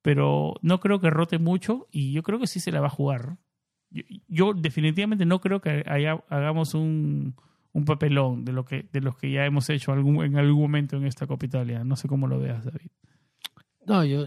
[0.00, 2.90] pero no creo que rote mucho y yo creo que sí se la va a
[2.90, 3.36] jugar.
[4.26, 7.34] Yo, definitivamente no creo que hagamos un,
[7.72, 10.96] un, papelón de lo que, de los que ya hemos hecho algún, en algún momento
[10.96, 11.84] en esta Copa Italia.
[11.84, 12.90] No sé cómo lo veas, David.
[13.86, 14.26] No, yo,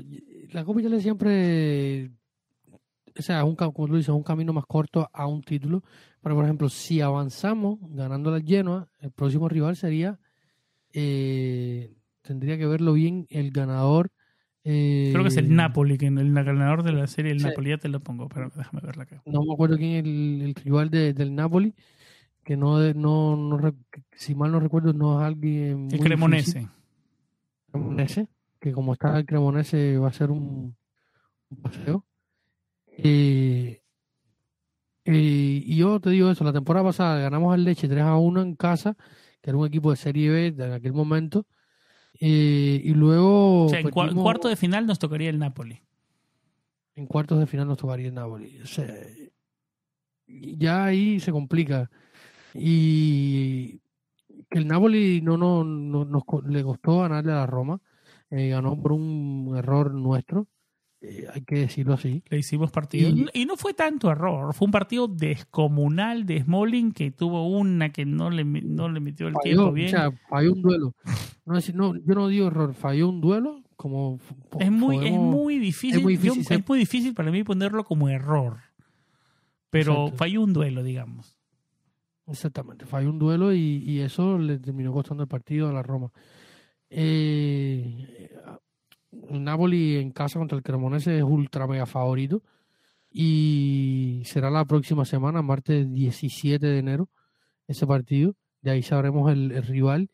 [0.51, 2.11] la Copa Italia siempre
[3.17, 5.83] o sea, un, como tú dices, un camino más corto a un título.
[6.21, 10.19] Pero, por ejemplo, si avanzamos ganando la Genoa, el próximo rival sería,
[10.93, 14.11] eh, tendría que verlo bien, el ganador
[14.63, 17.47] Creo que es el Eh, Napoli, que el ganador de la serie, el Sí.
[17.47, 19.23] Napoli, ya te lo pongo, pero déjame verla acá.
[19.25, 21.73] No me acuerdo quién es el, el rival de- del Napoli,
[22.43, 23.73] que no, no,
[24.15, 26.03] si mal no recuerdo, no es alguien El muy difícil.
[26.03, 26.67] Cremonese.
[27.71, 28.27] Cremonese,
[28.59, 30.75] que como está el Cremonese va a ser un,
[31.49, 32.05] un paseo.
[32.97, 33.81] Eh,
[35.05, 38.41] eh, y yo te digo eso, la temporada pasada ganamos al Leche 3 a 1
[38.41, 38.95] en casa,
[39.41, 41.45] que era un equipo de Serie B de en aquel momento.
[42.19, 45.81] Eh, y luego O sea, en perdimos- cuarto de final nos tocaría el Napoli.
[46.95, 48.59] en cuartos de final nos tocaría el Napoli.
[48.61, 48.85] O sea,
[50.27, 51.89] ya ahí se complica.
[52.53, 53.79] Y
[54.49, 57.79] que el Napoli no, no, no- nos le costó ganarle a la Roma.
[58.29, 60.47] Eh, ganó por un error nuestro,
[61.01, 62.23] eh, hay que decirlo así.
[62.29, 63.09] Le hicimos partido.
[63.09, 64.53] Y- Y, no fue tanto error.
[64.53, 69.27] Fue un partido descomunal de Smalling que tuvo una que no le, no le metió
[69.27, 69.89] el Falló, tiempo o bien.
[69.89, 70.93] sea, falló un duelo.
[71.45, 74.19] No, es no, yo no digo error, falló un duelo como
[74.59, 76.03] es, muy, es muy difícil.
[76.03, 78.57] muy yo- difícil es muy difícil para mí ponerlo como error.
[79.71, 80.17] Pero Exacto.
[80.17, 81.37] falló un duelo, digamos.
[82.27, 86.11] Exactamente, falló un duelo y, y eso le terminó costando el partido a la Roma.
[86.89, 88.29] Eh,
[89.29, 92.41] el Napoli en casa contra el Cremonese es ultra mega favorito
[93.09, 97.09] y será la próxima semana, martes 17 de enero,
[97.67, 98.35] ese partido.
[98.61, 100.09] De ahí sabremos el, el rival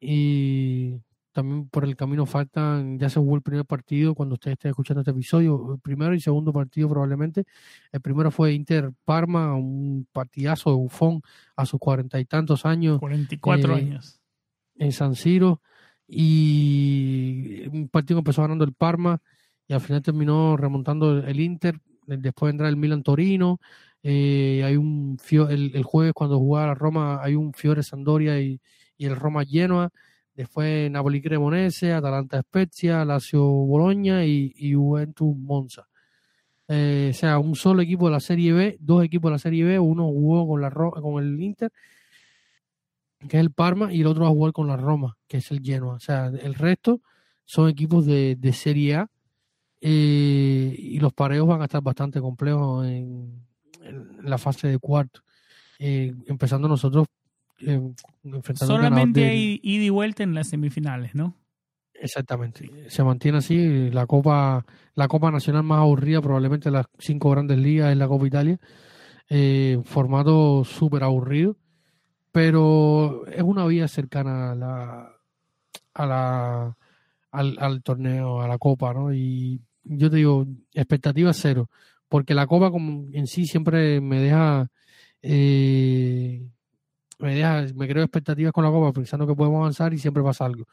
[0.00, 0.94] y
[1.32, 5.02] también por el camino faltan, ya se jugó el primer partido cuando usted esté escuchando
[5.02, 7.44] este episodio, el primero y segundo partido probablemente.
[7.92, 11.20] El primero fue Inter Parma, un partidazo de bufón
[11.54, 14.20] a sus cuarenta y tantos años 44 Eh, años.
[14.76, 15.60] en San Siro
[16.08, 19.20] y un partido que empezó ganando el Parma
[19.68, 21.80] y al final terminó remontando el Inter.
[22.06, 23.60] Después vendrá el Milan Torino.
[24.02, 28.60] eh, hay un el, el jueves cuando jugaba la Roma hay un Fiore Sandoria y,
[28.98, 29.90] el Roma Genoa.
[30.34, 35.88] Después Napoli Cremonese, Atalanta Spezia, Lazio Bologna y, Juventus Monza.
[36.68, 39.64] Eh, o sea, un solo equipo de la Serie B, dos equipos de la Serie
[39.64, 41.72] B, uno jugó con, la, con el Inter
[43.20, 45.50] que es el Parma, y el otro va a jugar con la Roma, que es
[45.50, 45.94] el Genoa.
[45.94, 47.00] O sea, el resto
[47.44, 49.10] son equipos de, de Serie A
[49.80, 53.42] eh, y los pareos van a estar bastante complejos en,
[53.82, 55.20] en la fase de cuarto.
[55.78, 57.06] Eh, empezando nosotros
[57.60, 57.80] eh,
[58.24, 61.34] enfrentando Solamente del- hay ida y vuelta en las semifinales, ¿no?
[62.00, 62.70] Exactamente.
[62.88, 63.90] Se mantiene así.
[63.90, 64.64] La Copa,
[64.94, 68.60] la Copa Nacional más aburrida, probablemente las cinco grandes ligas, es la Copa Italia.
[69.28, 71.56] Eh, formato súper aburrido.
[72.32, 75.12] Pero es una vía cercana a la,
[75.94, 76.76] a la
[77.30, 79.12] al, al torneo, a la Copa, ¿no?
[79.12, 81.70] Y yo te digo, expectativa cero.
[82.08, 84.68] Porque la Copa como en sí siempre me deja
[85.22, 86.46] eh,
[87.18, 90.44] me deja, me creo expectativas con la Copa pensando que podemos avanzar y siempre pasa
[90.46, 90.64] algo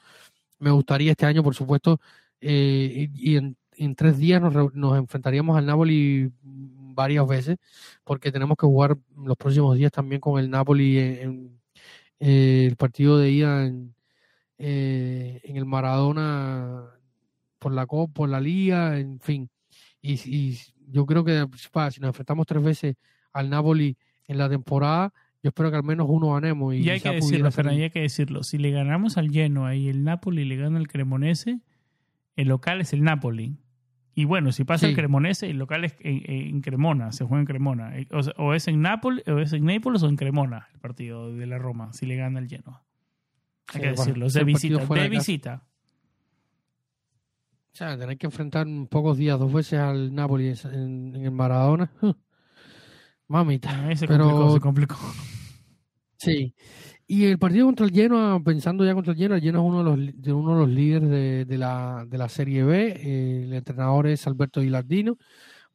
[0.59, 1.99] me gustaría este año, por supuesto,
[2.41, 6.31] eh, y, y en, en tres días nos, nos enfrentaríamos al Napoli
[6.95, 7.57] varias veces,
[8.03, 11.59] porque tenemos que jugar los próximos días también con el Napoli en, en,
[12.19, 13.93] eh, el partido de ida en,
[14.57, 16.85] eh, en el Maradona
[17.59, 19.49] por la Copa, por la Liga, en fin.
[20.01, 22.95] Y, y yo creo que pa, si nos enfrentamos tres veces
[23.33, 26.73] al Napoli en la temporada, yo espero que al menos uno ganemos.
[26.73, 28.43] Y, Y hay que decirlo, Fernan, y hay que decirlo.
[28.43, 31.59] Si le ganamos al Genoa y el Napoli le gana al Cremonese,
[32.35, 33.57] el local es el Napoli.
[34.17, 34.91] Y bueno, si pasa Sí.
[34.91, 37.97] el Cremonese, el local es en, en Cremona, se juega en Cremona.
[37.99, 40.79] Eh, O, sea, o es en Nápoles, o es en Nápoles o en Cremona, el
[40.79, 42.83] partido de la Roma, si le gana el Genoa.
[43.67, 44.85] Hay Sí, que decirlo, de visita.
[44.85, 45.63] De visita.
[47.73, 51.31] O sea, tener que enfrentar en pocos días dos veces al Napoli en, en el
[51.31, 51.91] Maradona.
[53.27, 53.93] Mamita.
[53.97, 54.95] Se Pero- se complicó.
[56.17, 56.53] Sí.
[57.07, 59.77] Y el partido contra el Genoa, pensando ya contra el Genoa, el Genoa es uno
[59.77, 62.87] de los, de uno de los líderes de, de la, de la Serie B.
[62.87, 65.17] Eh, el entrenador es Alberto Gilardino.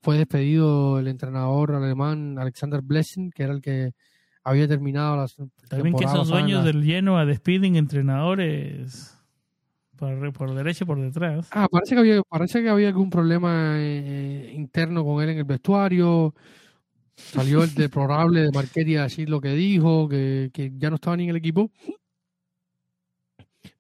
[0.01, 3.93] Fue despedido el entrenador alemán Alexander Blessing, que era el que
[4.43, 5.37] había terminado las
[5.69, 9.17] También que esos dueños del Genoa despiden entrenadores
[9.97, 11.49] por, por derecha y por detrás.
[11.53, 15.45] Ah, parece que había, parece que había algún problema eh, interno con él en el
[15.45, 16.35] vestuario.
[17.33, 21.17] Salió el deplorable de Marchetti a decir lo que dijo, que, que ya no estaba
[21.17, 21.71] ni en el equipo.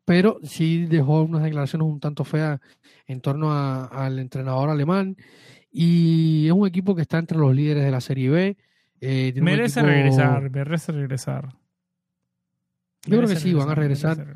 [0.04, 2.60] Pero sí dejó unas declaraciones un tanto feas
[3.06, 5.16] en torno a- al entrenador alemán.
[5.72, 8.56] Y es un equipo que está entre los líderes de la Serie B.
[9.00, 11.48] Eh, Merece equipo- regresar, merece regresar.
[13.06, 14.26] Yo creo que sí, van a regresar.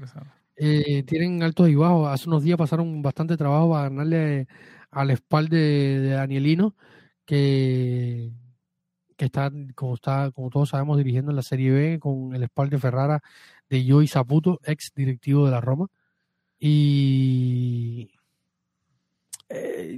[0.57, 2.09] Eh, tienen altos y bajos.
[2.09, 4.46] Hace unos días pasaron bastante trabajo para ganarle
[4.90, 6.74] al espalda de, de Danielino,
[7.26, 8.30] que,
[9.16, 12.78] que está, como está, como todos sabemos, dirigiendo en la Serie B con el espalda
[12.78, 13.22] Ferrara
[13.68, 15.88] de Joey Saputo, ex directivo de la Roma.
[16.58, 18.10] Y,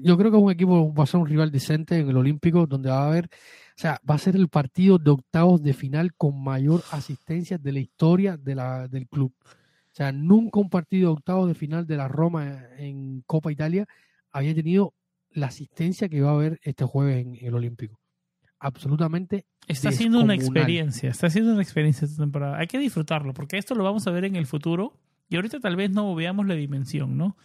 [0.03, 2.67] yo creo que es un equipo, va a ser un rival decente en el Olímpico,
[2.67, 6.15] donde va a haber, o sea, va a ser el partido de octavos de final
[6.15, 9.33] con mayor asistencia de la historia de la, del club.
[9.43, 13.87] O sea, nunca un partido de octavos de final de la Roma en Copa Italia
[14.31, 14.95] había tenido
[15.31, 17.99] la asistencia que va a haber este jueves en el Olímpico.
[18.59, 19.45] Absolutamente.
[19.69, 22.59] Está siendo una experiencia, está siendo una experiencia esta temporada.
[22.59, 24.99] Hay que disfrutarlo, porque esto lo vamos a ver en el futuro.
[25.29, 27.37] Y ahorita tal vez no veamos la dimensión, ¿no?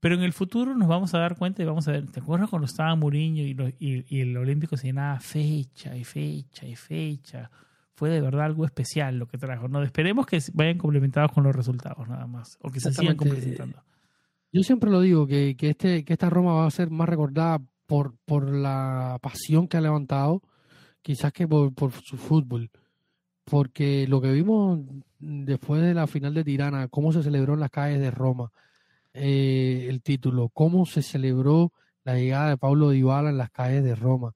[0.00, 2.06] Pero en el futuro nos vamos a dar cuenta y vamos a ver.
[2.06, 6.04] ¿Te acuerdas cuando estaba Mourinho y, lo- y- y el Olímpico se llenaba fecha y
[6.04, 7.50] fecha y fecha?
[7.94, 9.66] Fue de verdad algo especial lo que trajo.
[9.68, 9.82] ¿no?
[9.82, 12.56] Esperemos que vayan complementados con los resultados, nada más.
[12.62, 13.82] O que se sigan complementando.
[14.52, 17.60] Yo siempre lo digo, que, que, este, que esta Roma va a ser más recordada
[17.88, 20.42] por, por la pasión que ha levantado,
[21.00, 22.70] quizás que por, por su fútbol.
[23.44, 24.80] Porque lo que vimos
[25.18, 28.52] después de la final de Tirana, cómo se celebró en las calles de Roma
[29.14, 31.72] eh, el título, cómo se celebró
[32.04, 34.34] la llegada de Pablo Dybala en las calles de Roma,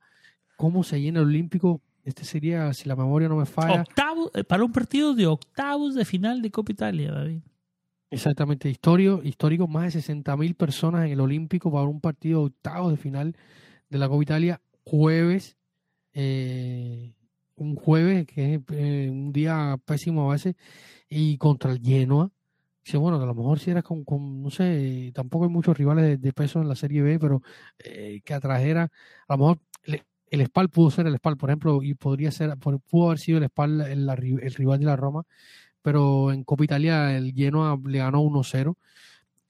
[0.57, 3.85] cómo se llena el Olímpico, este sería, si la memoria no me falla,
[4.33, 7.43] eh, para un partido de octavos de final de Copa Italia, David.
[8.13, 12.91] Exactamente, histórico, histórico, más de 60.000 personas en el Olímpico para un partido de octavos
[12.91, 13.35] de final
[13.91, 15.57] de la Copa Italia, jueves,
[16.15, 17.15] eh,
[17.57, 20.57] un jueves que es eh, un día pésimo a veces,
[21.09, 22.31] y contra el Genoa.
[22.85, 26.05] Dice, bueno, a lo mejor si eras con, con, no sé, tampoco hay muchos rivales
[26.07, 27.43] de, de peso en la Serie B, pero
[27.79, 28.85] eh, que atrajera,
[29.29, 32.57] a lo mejor el, el Spal pudo ser el Spal, por ejemplo, y podría ser,
[32.59, 34.09] pudo haber sido el Spal el
[34.55, 35.25] rival de la Roma,
[35.83, 38.77] pero en Copa Italia el Genoa le ganó 1-0.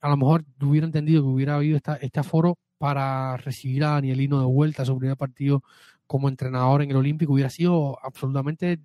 [0.00, 4.40] A lo mejor hubiera entendido que hubiera habido esta, este aforo para recibir a Danielino
[4.40, 5.62] de vuelta a su primer partido
[6.06, 7.32] como entrenador en el Olímpico.
[7.32, 8.80] Hubiera sido absolutamente,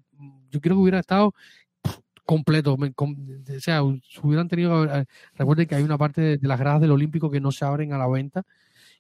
[0.52, 1.34] yo creo que hubiera estado
[2.26, 2.76] completo.
[2.76, 4.86] o sea, hubieran tenido,
[5.36, 7.98] recuerden que hay una parte de las gradas del Olímpico que no se abren a
[7.98, 8.44] la venta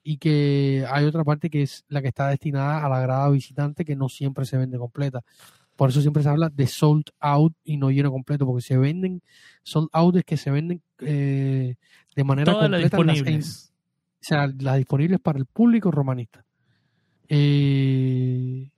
[0.03, 3.85] y que hay otra parte que es la que está destinada a la grada visitante
[3.85, 5.21] que no siempre se vende completa.
[5.77, 9.21] Por eso siempre se habla de sold out y no lleno completo, porque se venden
[9.63, 11.75] sold out es que se venden eh,
[12.15, 13.05] de manera Todas las completa.
[13.05, 13.73] las- disponibles.
[14.15, 16.43] o sea, las disponibles para el público romanista.
[17.29, 18.69] Eh,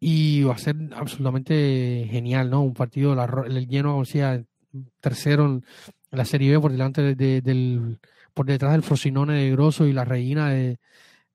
[0.00, 2.62] y va a ser absolutamente genial, ¿no?
[2.62, 4.42] Un partido, la, el lleno, o sea,
[5.00, 5.64] tercero en
[6.10, 7.98] la Serie B por delante de- de- del,
[8.34, 10.78] por detrás del Frosinone de Grosso y la Reina de,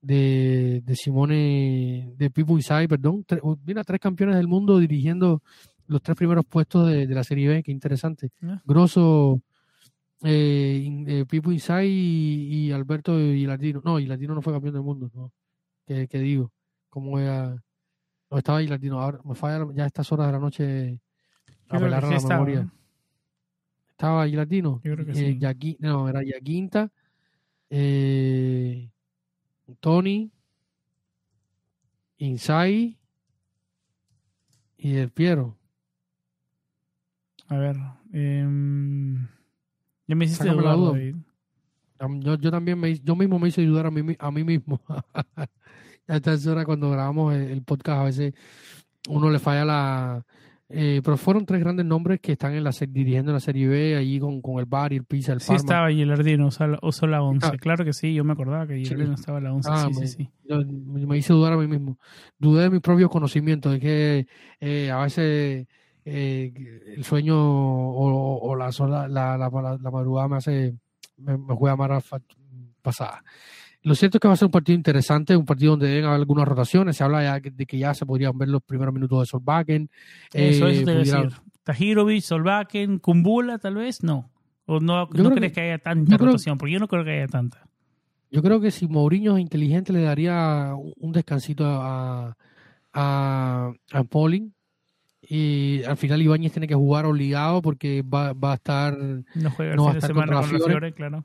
[0.00, 3.24] de, de Simone, de Pipo Inzaghi, perdón.
[3.26, 5.42] Tre- mira, tres campeones del mundo dirigiendo
[5.86, 8.30] los tres primeros puestos de, de la Serie B, qué interesante.
[8.42, 8.60] Ah.
[8.64, 9.40] Grosso,
[10.22, 13.80] eh, eh, Pipo Inzaghi y, y Alberto Gilardino.
[13.84, 15.32] No, Gilardino no fue campeón del mundo, ¿no?
[15.86, 16.52] ¿Qué, qué digo?
[16.90, 17.56] ¿Cómo era?
[18.30, 19.00] No, estaba Gilardino.
[19.00, 21.00] Ahora me falla ya a estas horas de la noche
[21.70, 22.72] a sí la estaba, memoria.
[23.90, 24.80] ¿Estaba Gilardino?
[24.84, 25.38] Yo creo que Eh, sí.
[25.38, 26.90] Yaqui- no, era Yaquinta,
[27.70, 28.90] eh,
[29.80, 30.32] Tony,
[32.18, 32.98] Inzaghi
[34.76, 35.56] y Del Piero.
[37.48, 37.76] A ver.
[38.12, 39.26] em,
[40.06, 40.92] ya me hiciste dudar, duda.
[40.92, 41.16] David.
[42.20, 44.80] Yo, yo también me, hice- yo mismo me hice ayudar a mí, a mí mismo.
[46.06, 48.34] a esta hora cuando grabamos el, el podcast a veces
[49.08, 50.26] uno le falla la...
[50.70, 54.20] eh, pero fueron tres grandes nombres que están en la dirigiendo la Serie B allí
[54.20, 55.56] con, con el Bar y el Pisa, el Sí Parma.
[55.60, 57.46] estaba Gilardino, usó la, usó la 11.
[57.46, 57.56] Ah.
[57.58, 58.84] Claro que sí, yo me acordaba que Sí.
[58.84, 59.68] Gilardino estaba en la 11.
[59.72, 60.30] Ah, sí, me- sí, sí.
[60.44, 61.98] Yo me hice dudar a mí mismo.
[62.38, 64.26] Dudé de mis propios conocimientos, de que
[64.60, 65.66] eh, a veces
[66.04, 66.52] eh,
[66.96, 70.74] el sueño o, o la, sola- la, la, la- la madrugada me hace,
[71.16, 72.20] me, me juega fa-
[72.82, 73.22] pasada.
[73.88, 76.16] Lo cierto es que va a ser un partido interesante, un partido donde deben haber
[76.20, 76.96] algunas rotaciones.
[76.96, 79.88] Se habla ya de que ya se podrían ver los primeros minutos de Solbakken.
[80.32, 81.38] Eso, Eh, eso te pudiera- decir.
[81.64, 84.30] Tahirovic, Solbakken, Kumbula, tal vez, no.
[84.66, 86.58] ¿O no, no crees que- que, haya tanta creo- rotación?
[86.58, 87.66] Porque yo no creo que haya tanta.
[88.30, 92.36] Yo creo que si Mourinho es inteligente le daría un descansito a,
[92.92, 94.52] a, a Pauling.
[95.22, 98.96] Y al final Ibáñez tiene que jugar obligado porque va, va a estar...
[99.34, 100.44] No juega el No fin de semana con.
[100.60, 101.24] Fiore, claro.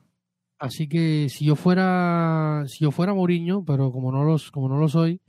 [0.64, 4.78] Así que si yo fuera si yo fuera Mourinho, pero como no los como no
[4.78, 5.20] lo soy,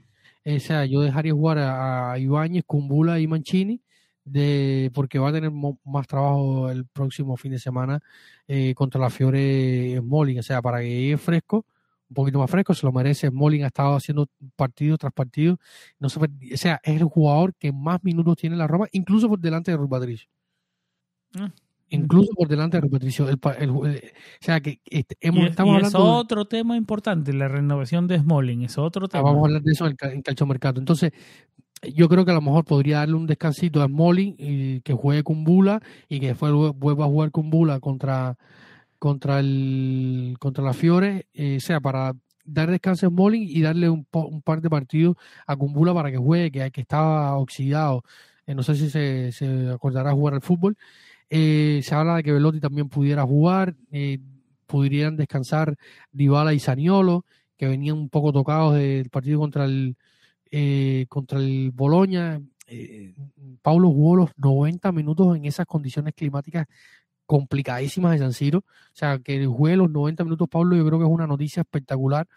[0.45, 3.81] eh, o sea, yo dejaría jugar a, Ibáñez, Kumbula y Mancini
[4.23, 7.99] de porque va a tener más trabajo el próximo fin de semana
[8.47, 11.65] eh, contra la Fiore Smalling, o sea, para que llegue fresco,
[12.09, 13.27] un poquito más fresco, se lo merece.
[13.27, 15.57] Smalling ha estado haciendo partido tras partido,
[15.99, 19.27] no se, o sea, es el jugador que más minutos tiene en la Roma, incluso
[19.27, 20.29] por delante de Rui Patricio.
[21.37, 21.51] Ah.
[21.89, 23.29] Incluso por delante de Rui Patricio.
[23.29, 23.83] El el- el- o
[24.41, 28.07] sea, que este, hemos, Y, estamos y es hablando de- otro tema importante, la renovación
[28.07, 29.23] de Smalling, es otro Ah, tema.
[29.23, 30.79] vamos a hablar de eso en, en calchomercato.
[30.79, 31.11] Entonces,
[31.93, 35.23] yo creo que a lo mejor podría darle un descansito a Smalling y que juegue
[35.23, 35.79] con Bula
[36.09, 38.35] y que después vu- vuelva a jugar con Bula contra
[38.97, 42.13] contra el contra la Fiore, eh, sea para
[42.43, 45.15] dar descanso a Smalling y darle un, un, par de partidos
[45.45, 48.03] a Kumbula para que juegue, que, que estaba oxidado.
[48.47, 50.75] no sé si se, se, acordará jugar al fútbol.
[51.29, 53.75] Se habla de que Velotti también pudiera jugar.
[54.65, 55.75] pudieran descansar
[56.11, 57.25] Dybala y Saniolo,
[57.57, 59.95] que venían un poco tocados del partido contra el,
[61.07, 62.41] contra el Boloña.
[63.61, 66.67] Paulo jugó los 90 minutos en esas condiciones climáticas
[67.25, 68.59] complicadísimas de San Siro.
[68.59, 68.63] O
[68.93, 72.27] sea, que juegue los 90 minutos Pablo, yo creo que es una noticia espectacular.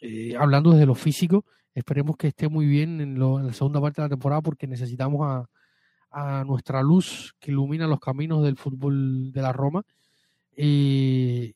[0.00, 4.06] Eh, hablando desde lo físico, esperemos que esté muy bien en, la segunda parte de
[4.06, 5.48] la temporada porque necesitamos a,
[6.46, 9.82] nuestra luz que ilumina los caminos del fútbol de la Roma.
[10.56, 11.52] Eh,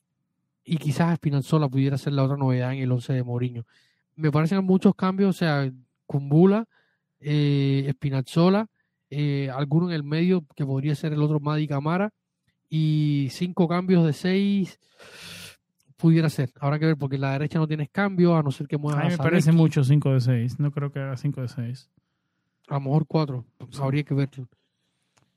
[0.63, 3.65] y quizás Espinanzola pudiera ser la otra novedad en el 11 de Mourinho.
[4.15, 5.71] Me parecen muchos cambios, o sea,
[6.05, 6.67] Cumbula,
[7.19, 7.91] eh,
[9.09, 12.13] eh, alguno en el medio que podría ser el otro Madi Camara
[12.69, 14.79] y cinco cambios de seis
[15.97, 16.51] pudiera ser.
[16.59, 19.01] Habrá que ver porque la derecha no tienes cambio, a no ser que mueva.
[19.01, 20.59] A mí me parece mucho cinco de seis.
[20.59, 21.89] No creo que haga cinco de seis.
[22.71, 23.45] A lo mejor cuatro.
[23.81, 24.47] Habría que verlo.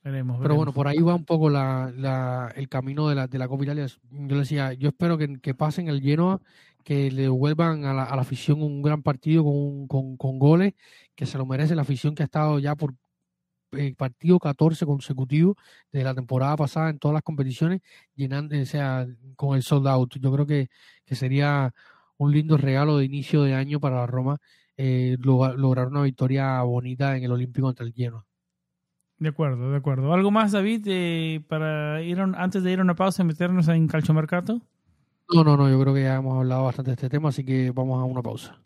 [0.04, 3.48] Veremos, Pero bueno, por ahí va un poco la, el camino de la, de la
[3.48, 3.86] Copa Italia.
[3.86, 6.40] Yo le decía, yo espero que, que pasen el Genoa,
[6.84, 10.74] que le devuelvan a la, a la afición un gran partido con, con, con goles,
[11.16, 12.94] que se lo merece la afición que ha estado ya por
[13.72, 15.56] eh, partido 14 consecutivo
[15.90, 17.80] de la temporada pasada en todas las competiciones,
[18.14, 20.14] llenando, o sea, con el sold out.
[20.20, 20.68] Yo creo que,
[21.04, 21.74] que sería
[22.16, 24.40] un lindo regalo de inicio de año para la Roma
[24.76, 28.26] eh, lograr una victoria bonita en el Olímpico contra el Genoa.
[29.18, 30.12] De acuerdo, de acuerdo.
[30.12, 33.86] ¿Algo más, David, eh, para ir antes de ir a una pausa y meternos en
[33.86, 34.60] calchomercato?
[35.32, 37.70] No, no, no, yo creo que ya hemos hablado bastante de este tema, así que
[37.70, 38.60] vamos a una pausa.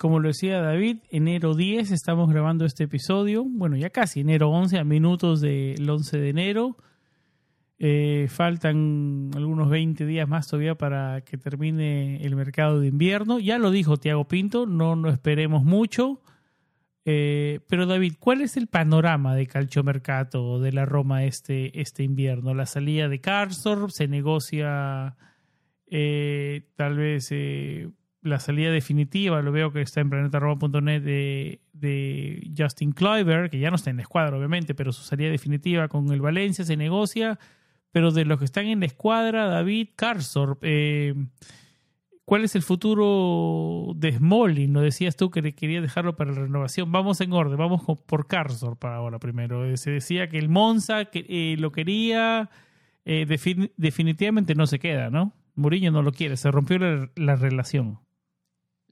[0.00, 3.44] Como lo decía David, enero 10 estamos grabando este episodio.
[3.44, 6.78] Bueno, ya casi enero 11, a minutos del 11 de enero.
[7.78, 13.40] Eh, faltan algunos 20 días más todavía para que termine el mercado de invierno.
[13.40, 16.22] Ya lo dijo Tiago Pinto, no nos esperemos mucho.
[17.04, 22.54] Eh, pero David, ¿cuál es el panorama de calchomercato de la Roma este, este invierno?
[22.54, 25.18] La salida de Karsdorp, se negocia
[25.90, 27.30] eh, tal vez
[28.22, 33.70] la salida definitiva, lo veo que está en planetaroma.net de, de Justin Kluivert, que ya
[33.70, 37.38] no está en la escuadra, obviamente, pero su salida definitiva con el Valencia se negocia.
[37.92, 41.14] Pero de los que están en la escuadra, David Karsdorp, eh,
[42.24, 44.72] ¿cuál es el futuro de Smalling?
[44.72, 46.92] No decías tú que querías dejarlo para la renovación.
[46.92, 49.64] Vamos en orden, vamos por Karsdorp para ahora primero.
[49.64, 52.50] Eh, se decía que el Monza que, eh, lo quería,
[53.04, 55.34] definitivamente no se queda, ¿no?
[55.56, 56.78] Mourinho no lo quiere, se rompió
[57.16, 57.98] la relación.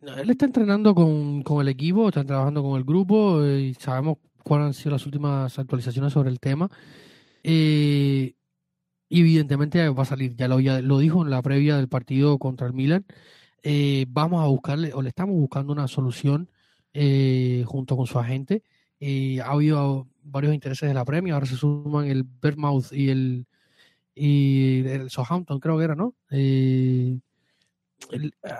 [0.01, 4.66] Él está entrenando con, el equipo, está trabajando con el grupo eh, y sabemos cuáles
[4.66, 6.70] han sido las últimas actualizaciones sobre el tema.
[7.42, 8.34] Eh,
[9.11, 12.74] evidentemente va a salir, ya lo, lo dijo en la previa del partido contra el
[12.74, 13.07] Milan.
[13.62, 16.49] Eh, vamos a buscarle, o le estamos buscando una solución
[17.66, 18.62] junto con su agente.
[19.44, 23.46] ha habido varios intereses de la premia, ahora se suman el Bournemouth y el,
[24.14, 26.14] y el Southampton, creo que era, ¿no?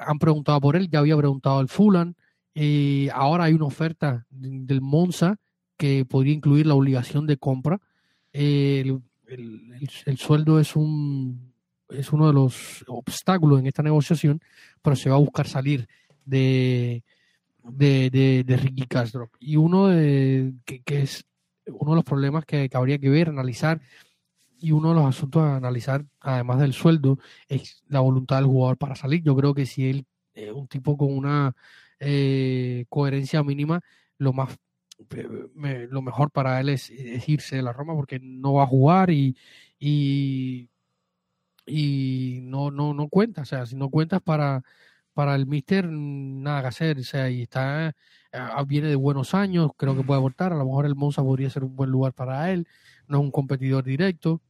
[0.07, 2.17] Han preguntado por él, ya había preguntado el Fulan,
[2.55, 5.37] y ahora hay una oferta del Monza
[5.77, 7.81] que podría incluir la obligación de compra.
[8.33, 9.01] el,
[10.17, 11.53] sueldo es un
[11.91, 14.41] es uno de los obstáculos en esta negociación,
[14.83, 15.89] pero se va a buscar salir
[16.25, 17.03] de,
[17.63, 19.31] de, de, Ricky Castro.
[19.41, 21.25] Y uno de, que, es
[21.67, 23.81] uno de los problemas que habría que ver, analizar,
[24.61, 28.77] y uno de los asuntos a analizar, además del sueldo, es la voluntad del jugador
[28.79, 29.23] para salir.
[29.23, 31.55] Yo creo que si él es un tipo con una
[32.01, 33.81] eh, coherencia mínima,
[34.19, 34.59] lo más
[35.91, 36.91] lo mejor para él es,
[37.29, 39.37] irse de la Roma porque no va a jugar y,
[39.79, 40.69] y,
[42.43, 43.43] no, no, no cuenta.
[43.43, 44.63] O sea, si no cuentas para,
[45.15, 46.99] para el Mister, nada que hacer.
[46.99, 47.95] O sea, y está,
[48.33, 50.53] ah, viene de buenos años, creo que puede aportar.
[50.53, 52.67] A lo mejor el Monza podría ser un buen lugar para él.
[53.07, 54.43] No es un competidor directo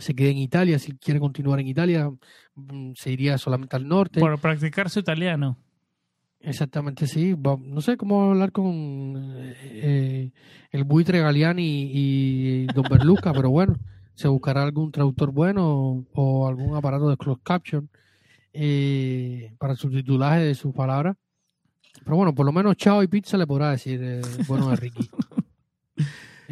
[0.00, 2.10] se quede en Italia, si quiere continuar en Italia,
[2.54, 4.20] mm, se iría solamente al norte.
[4.20, 5.56] Para practicar su italiano.
[6.40, 7.36] Exactamente, sí.
[7.36, 10.30] No sé cómo hablar con eh,
[10.70, 13.76] el buitre Galeani y, Don Berlusca, pero bueno,
[14.14, 17.90] se buscará algún traductor bueno o, algún aparato de closed caption
[18.52, 21.16] eh, para el subtitulaje de sus palabras.
[22.04, 25.10] Pero bueno, por lo menos chao y pizza le podrá decir eh, bueno de Ricky.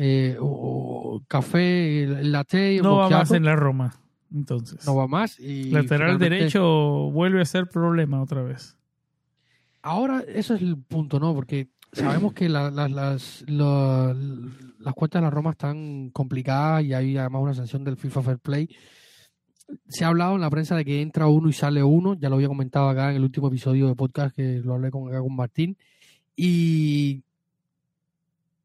[0.00, 2.80] Eh, o, café, latte.
[2.80, 3.94] No va más en la Roma,
[4.32, 4.86] entonces.
[4.86, 5.40] No va más.
[5.40, 6.62] Y Lateral derecho
[7.10, 8.76] vuelve a ser problema otra vez.
[9.82, 11.34] Ahora, eso es el punto, ¿no?
[11.34, 13.42] Porque sabemos que las, las
[14.94, 18.68] cuentas de la Roma están complicadas y hay además una sanción del FIFA Fair Play.
[19.88, 22.36] Se ha hablado en la prensa de que entra uno y sale uno, ya lo
[22.36, 25.34] había comentado acá en el último episodio de podcast que lo hablé con, acá con
[25.34, 25.76] Martín,
[26.36, 27.24] y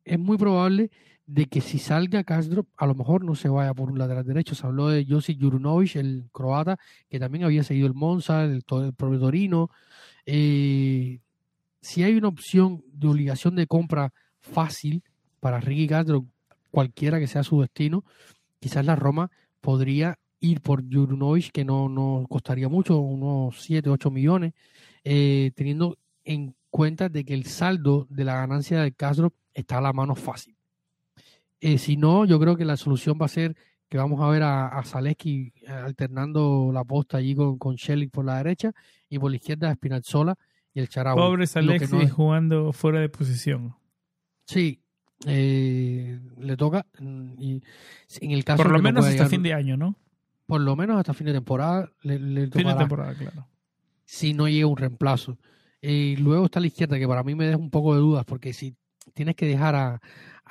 [0.05, 0.91] es muy probable
[1.25, 4.55] de que si salga Castro, a lo mejor no se vaya por un lateral derecho.
[4.55, 6.77] Se habló de Josip Jurunovic, el croata,
[7.09, 9.69] que también había seguido el Monza, el, el propio Torino.
[10.25, 11.19] Eh,
[11.81, 15.03] si hay una opción de obligación de compra fácil
[15.39, 16.25] para Ricky Castro,
[16.71, 18.03] cualquiera que sea su destino,
[18.59, 24.11] quizás la Roma podría ir por Jurunovic, que no, no costaría mucho, unos 7, 8
[24.11, 24.53] millones,
[25.05, 29.81] eh, teniendo en cuenta de que el saldo de la ganancia de Castro está a
[29.81, 30.55] la mano fácil.
[31.65, 33.55] Eh, si no, yo creo que la solución va a ser
[33.87, 37.77] que vamos a ver a, a Zaleski alternando la posta allí con, con
[38.11, 38.73] por la derecha
[39.07, 40.35] y por la izquierda a Spinazzola
[40.73, 41.17] y el Charaui.
[41.17, 43.75] Pobre Zaleski jugando fuera de posición.
[44.45, 44.81] Sí,
[45.25, 46.85] eh, le toca.
[46.99, 47.63] Mm, y
[48.19, 49.95] en el caso por lo menos hasta fin de año, ¿no?
[50.45, 51.89] Por lo menos hasta fin de temporada.
[52.01, 52.17] Le,
[52.49, 53.47] fin de temporada, claro.
[54.03, 55.37] Si no llega un reemplazo.
[55.81, 58.51] Y luego está la izquierda, que para mí me deja un poco de dudas, porque
[58.51, 58.75] si
[59.13, 60.01] tienes que dejar a,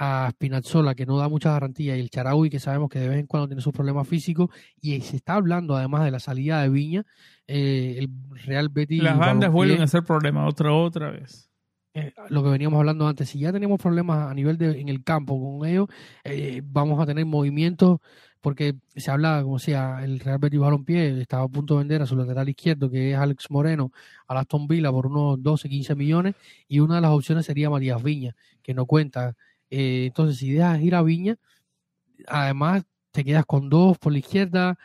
[0.04, 3.20] a Spinazzola, que no da muchas garantías, y el Charaui, que sabemos que de vez
[3.20, 4.50] en cuando tiene sus problemas físicos,
[4.80, 7.04] y se está hablando además de la salida de Viña,
[7.46, 8.10] eh, el
[8.44, 9.00] Real Betis...
[9.00, 11.48] Las bandas vuelven a ser problemas otra otra vez.
[11.94, 15.04] Eh, lo que veníamos hablando antes, si ya teníamos problemas a nivel de en el
[15.04, 15.86] campo con ellos,
[16.24, 18.00] eh, vamos a tener movimientos,
[18.40, 22.06] porque se habla, como sea, el Real Betis Balompié estaba a punto de vender a
[22.06, 23.92] su lateral izquierdo, que es Alex Moreno,
[24.26, 26.34] a Aston Villa por unos 12, 15 millones,
[26.66, 28.34] y una de las opciones sería Matías Viña,
[28.64, 29.36] que no cuenta
[29.72, 31.36] eh, entonces, si dejas ir a Viña,
[32.28, 34.78] además te quedas con dos por la izquierda.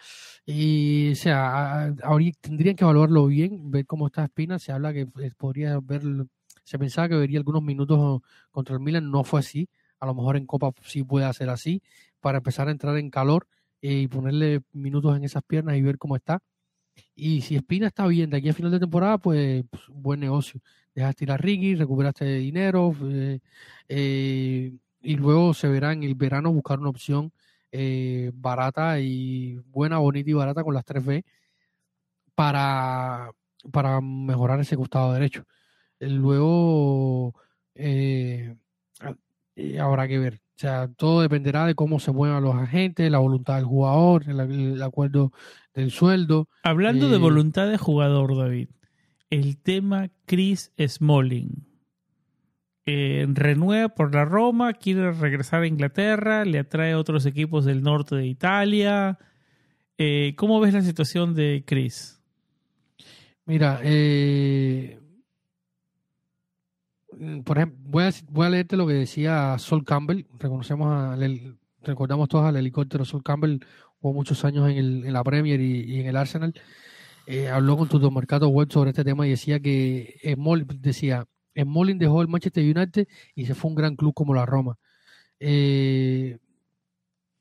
[0.45, 1.93] Y, o sea,
[2.41, 4.59] tendrían que evaluarlo bien, ver cómo está Espina.
[4.59, 6.01] Se habla que eh, podría ver,
[6.63, 8.21] se pensaba que vería algunos minutos
[8.51, 9.69] contra el Milan, no fue así.
[9.99, 11.81] A lo mejor en Copa sí puede hacer así,
[12.21, 13.47] para empezar a entrar en calor
[13.81, 16.39] eh, y ponerle minutos en esas piernas y ver cómo está.
[17.15, 20.61] Y si Espina está bien de aquí a final de temporada, pues, pues buen negocio
[20.97, 23.39] dejaste ir a Ricky, recuperaste dinero eh,
[23.87, 27.31] eh, y luego se verá en el verano buscar una opción
[27.71, 31.23] eh, barata y buena, bonita y barata con las 3B
[32.33, 33.31] para,
[33.71, 35.45] para mejorar ese costado derecho.
[35.99, 37.35] Luego
[39.79, 40.46] habrá que ver.
[40.57, 44.81] O sea, todo dependerá de cómo se muevan los agentes, la voluntad del jugador, el,
[44.81, 45.31] acuerdo
[45.75, 46.49] del sueldo.
[46.63, 48.69] Hablando de voluntad de jugador, David,
[49.29, 51.67] el tema Chris Smalling.
[52.87, 57.83] Eh, renueva por la Roma, quiere regresar a Inglaterra, le atrae a otros equipos del
[57.83, 59.19] norte de Italia.
[59.99, 62.19] Eh, ¿Cómo ves la situación de Chris?
[63.45, 64.97] Mira, eh,
[67.43, 67.77] por ejemplo,
[68.29, 70.25] voy a, leerte lo que decía Sol Campbell.
[70.39, 71.17] Reconocemos a,
[71.83, 73.59] recordamos todos al helicóptero Sol Campbell,
[74.01, 76.53] hubo muchos años en, el, en la Premier y, en el Arsenal
[77.25, 81.97] eh, habló con tu mercado web sobre este tema y decía que Smolin, decía, Smolin
[81.97, 84.77] dejó el Manchester United y se fue a un gran club como la Roma.
[85.39, 86.37] Eh,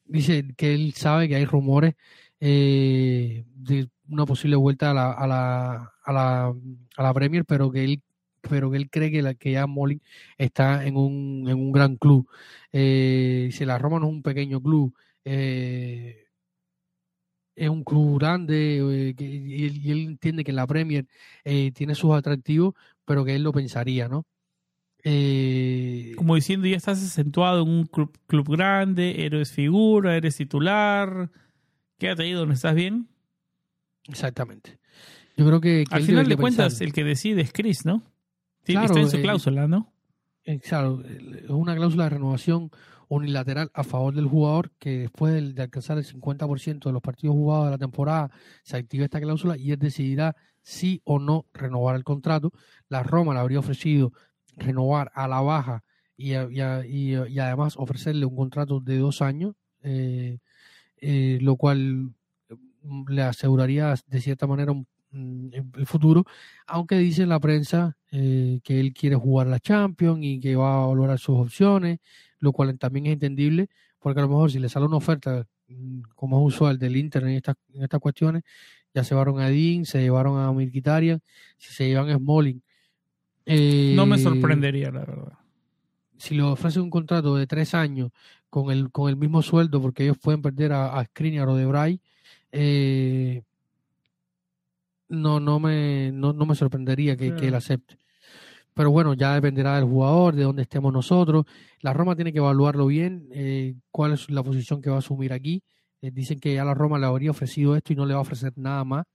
[0.05, 1.95] dice que él sabe que hay rumores
[2.41, 6.55] eh, de una posible vuelta a la, a la, a la,
[6.97, 8.03] a la Premier, pero que él
[8.49, 10.01] pero que él cree que, la, que ya Molin
[10.39, 12.29] está en un, en un gran club.
[12.73, 14.95] Eh, dice, la Roma no es un pequeño club.
[15.25, 16.27] Eh,
[17.57, 21.07] es un club grande eh, y, él, entiende que la Premier
[21.45, 22.75] eh, tiene sus atractivos,
[23.05, 24.27] pero que él lo pensaría, ¿no?
[25.03, 31.31] Eh, Como diciendo, ya estás acentuado en un club, club grande, eres figura, eres titular,
[31.99, 33.09] quédate ahí donde estás bien.
[34.09, 34.79] Exactamente.
[35.37, 35.85] Yo creo que...
[35.91, 38.03] Al final de cuentas, el que decide es Chris, ¿no?
[38.67, 39.93] Claro, está en su cláusula, ¿no?
[40.63, 42.71] Claro, es una cláusula de renovación
[43.09, 47.67] unilateral a favor del jugador que después de, alcanzar el 50% de los partidos jugados
[47.67, 48.31] de la temporada
[48.63, 52.53] se activa esta cláusula y él decidirá si o no renovar el contrato.
[52.89, 54.13] La Roma le habría ofrecido
[54.57, 55.85] renovar a la baja
[56.17, 60.39] y, y, además ofrecerle un contrato de dos años, eh,
[60.97, 62.15] eh, lo cual
[63.09, 64.73] le aseguraría de cierta manera
[65.11, 66.25] mm, el futuro,
[66.67, 70.83] aunque dice en la prensa eh, que él quiere jugar la Champions y que va
[70.83, 72.01] a valorar sus opciones
[72.41, 76.01] lo cual también es entendible, porque a lo mejor si le sale una oferta mm,
[76.15, 78.43] como es usual del Inter en estas, en estas cuestiones,
[78.95, 81.21] ya se llevaron a Dean, se llevaron a Mirkitarian,
[81.59, 82.63] si se llevan a Smalling.
[83.47, 85.33] no me eh, sorprendería, la verdad.
[86.19, 88.11] Si le ofrecen un contrato de tres años
[88.49, 91.67] con el, con el mismo sueldo, porque ellos pueden perder a, a Skriniar o de
[91.67, 92.01] Bray,
[92.53, 93.43] eh,
[95.09, 97.57] no, no, me, no, no me sorprendería que, que él Claro.
[97.59, 97.99] acepte.
[98.75, 101.47] Pero bueno, ya dependerá del jugador, de dónde estemos nosotros.
[101.81, 105.33] La Roma tiene que evaluarlo bien, eh, cuál es la posición que va a asumir
[105.33, 105.63] aquí.
[106.03, 108.23] Eh, dicen que ya la Roma le habría ofrecido esto y no le va a
[108.23, 109.07] ofrecer nada más.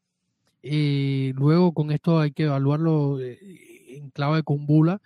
[0.63, 3.37] Eh, luego con esto hay que evaluarlo eh,
[3.97, 4.99] en clave de Kumbula,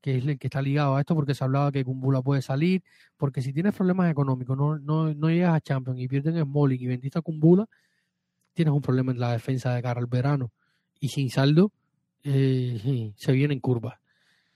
[0.00, 2.82] que es el que está ligado a esto, porque se hablaba que Kumbula puede salir,
[3.16, 6.80] porque si tienes problemas económicos, no, no, no llegas a Champions y pierden en Smalling
[6.82, 7.66] y vendiste a Kumbula,
[8.54, 10.52] tienes un problema en la defensa de cara al verano.
[11.00, 11.72] Y sin saldo,
[12.24, 14.00] eh, se viene en curva.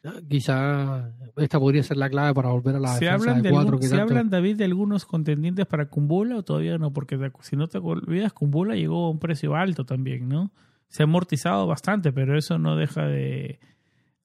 [0.05, 3.49] Ah, Quizá esta podría ser la clave para volver a la ¿Se defensa hablan, de
[3.49, 6.93] de cuatro algún- ¿Se tanto- hablan, David, de algunos contendientes para Kumbula o todavía no?
[6.93, 10.53] Porque si no te olvidas, Kumbula llegó a un precio alto también, ¿no?
[10.89, 13.59] Se ha amortizado bastante, pero eso no deja de,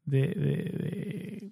[0.05, 1.51] de,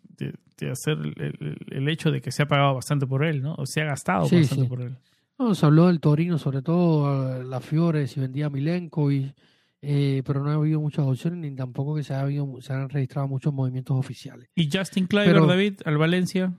[0.57, 3.55] de, hacer el, el- el hecho de que se ha pagado bastante por él, ¿no?
[3.57, 4.69] O se ha gastado Sí, bastante sí.
[4.69, 4.97] por él.
[5.39, 9.33] No, se habló del Torino, sobre todo, la Fiore, si vendía Milenko, y,
[9.81, 12.89] eh, pero no ha habido muchas opciones, ni tampoco que se, ha habido, se han
[12.89, 14.49] registrado muchos movimientos oficiales.
[14.53, 16.53] ¿Y Justin Kleiber, Pero- David, al Valencia?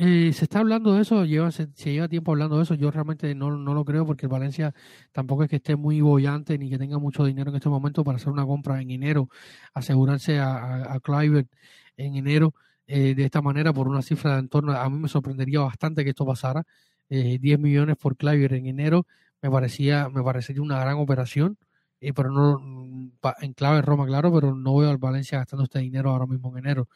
[0.00, 2.88] Eh, se está hablando de eso, lleva, se, se lleva tiempo hablando de eso, yo
[2.90, 4.72] realmente no, no lo creo porque el Valencia
[5.10, 8.14] tampoco es que esté muy bollante ni que tenga mucho dinero en este momento para
[8.16, 9.28] hacer una compra en enero,
[9.74, 11.48] asegurarse a, a, a Kluivert
[11.96, 12.54] en enero
[12.86, 16.10] eh, de esta manera por una cifra de entorno, a mí me sorprendería bastante que
[16.10, 16.64] esto pasara,
[17.10, 19.06] eh, 10 millones por Kluivert en enero
[19.42, 21.58] me parecía me parecería una gran operación,
[22.00, 23.10] eh, pero no mm,
[23.42, 26.58] en clave Roma, claro, pero no veo al Valencia gastando este dinero ahora mismo en
[26.58, 26.88] enero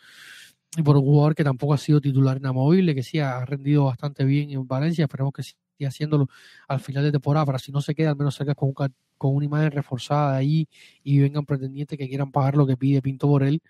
[0.76, 4.24] y por un jugador que tampoco ha sido titular inamovible, que sí ha rendido bastante
[4.24, 5.58] bien en Valencia, esperemos que siga
[5.88, 6.28] haciéndolo
[6.68, 8.74] al final de temporada, para si no se queda, al menos salga con, un
[9.18, 10.66] con una imagen reforzada ahí
[11.04, 13.60] y vengan pretendientes que quieran pagar lo que pide Pinto por él.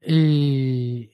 [0.00, 1.10] Eh,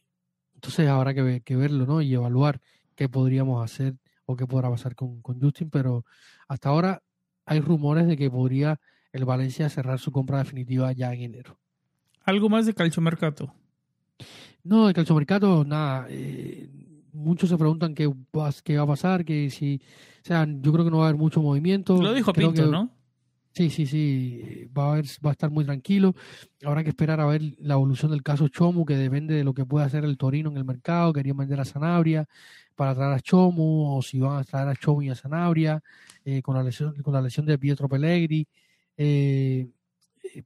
[0.54, 2.02] entonces habrá que, ver- que verlo ¿no?
[2.02, 2.60] y evaluar
[2.96, 3.94] qué podríamos hacer
[4.32, 6.04] o qué podrá pasar con, con Justin, pero
[6.48, 7.02] hasta ahora
[7.46, 8.80] hay rumores de que podría
[9.12, 11.58] el Valencia cerrar su compra definitiva ya en enero.
[12.24, 13.54] ¿Algo más de Calchomercato?
[14.64, 16.06] No, el calciomercato, nada.
[16.08, 16.70] eh,
[17.12, 19.80] muchos se preguntan qué va, qué va a pasar, que si.
[20.22, 22.00] O sea, yo creo que no va a haber mucho movimiento.
[22.00, 22.90] Lo dijo Creo Pinto, que- ¿no?
[23.54, 24.66] Sí, sí, sí.
[24.76, 26.14] Va a, haber, va a estar muy tranquilo.
[26.64, 29.66] Habrá que esperar a ver la evolución del caso Chomu, que depende de lo que
[29.66, 31.12] pueda hacer el Torino en el mercado.
[31.12, 32.26] Querían vender a Sanabria
[32.74, 35.82] para traer a Chomu, o si van a traer a Chomu y a Sanabria,
[36.24, 38.48] eh, con, la lesión, con la lesión de Pietro Pellegri.
[38.96, 39.68] Eh,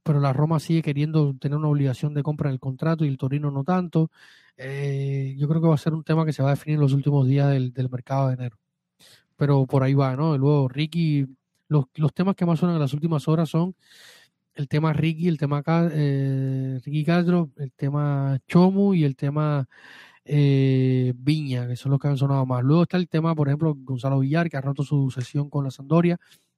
[0.03, 3.17] pero la Roma sigue queriendo tener una obligación de compra en el contrato y el
[3.17, 4.11] Torino no tanto.
[4.57, 6.81] Eh, yo creo que va a ser un tema que se va a definir en
[6.81, 8.57] los últimos días del, mercado de enero.
[9.37, 10.37] Pero por ahí va, ¿no?
[10.37, 11.27] Luego Ricky,
[11.67, 13.75] los, los temas que más suenan en las últimas horas son
[14.55, 15.63] el tema Ricky, el tema
[15.93, 19.67] eh, Ricky Castro, el tema Chomu y el tema
[20.25, 22.63] eh, Viña, que son los que han sonado más.
[22.63, 25.71] Luego está el tema, por ejemplo, Gonzalo Villar, que ha roto su sesión con la
[25.71, 26.17] Sandoria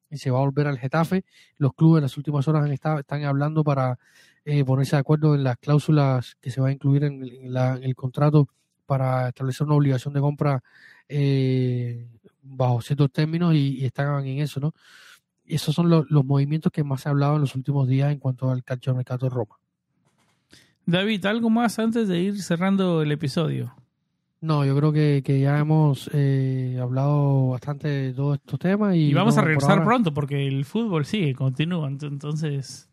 [0.10, 1.24] y se va a volver al Getafe.
[1.57, 3.99] Los clubes en las últimas horas han estado, están hablando para
[4.45, 7.95] eh, ponerse de acuerdo en las cláusulas que se va a incluir en la- el
[7.95, 8.47] contrato
[8.86, 10.64] para establecer una obligación de compra
[11.07, 12.07] eh,
[12.50, 14.74] bajo ciertos términos y, y están en eso, ¿no?
[15.45, 18.20] Esos son los, los movimientos que más se ha hablado en los últimos días en
[18.20, 19.56] cuanto al calcio mercado de Roma.
[20.86, 23.76] David, ¿algo más antes de ir cerrando el episodio?
[24.41, 29.10] No, yo creo que, que ya hemos eh, hablado bastante de todos estos temas y,
[29.10, 31.89] Y vamos no, a por regresar ahora- pronto porque el fútbol sigue, continúa.
[31.89, 32.88] Ent- Entonces, en-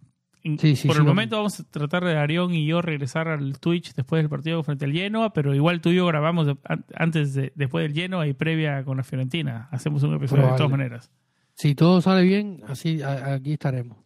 [0.59, 3.59] Sí, sí, por sí, el momento vamos a tratar de Arión y yo regresar al
[3.59, 6.57] Twitch después del partido frente al Genoa, pero igual tú y yo grabamos de-
[6.94, 9.68] antes de, después del Genoa y previa con la Fiorentina.
[9.72, 11.11] Hacemos un episodio de todas maneras.
[11.55, 13.99] Si todo sale bien, así a- aquí estaremos.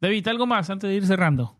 [0.00, 1.56] David, ¿algo más antes de ir cerrando?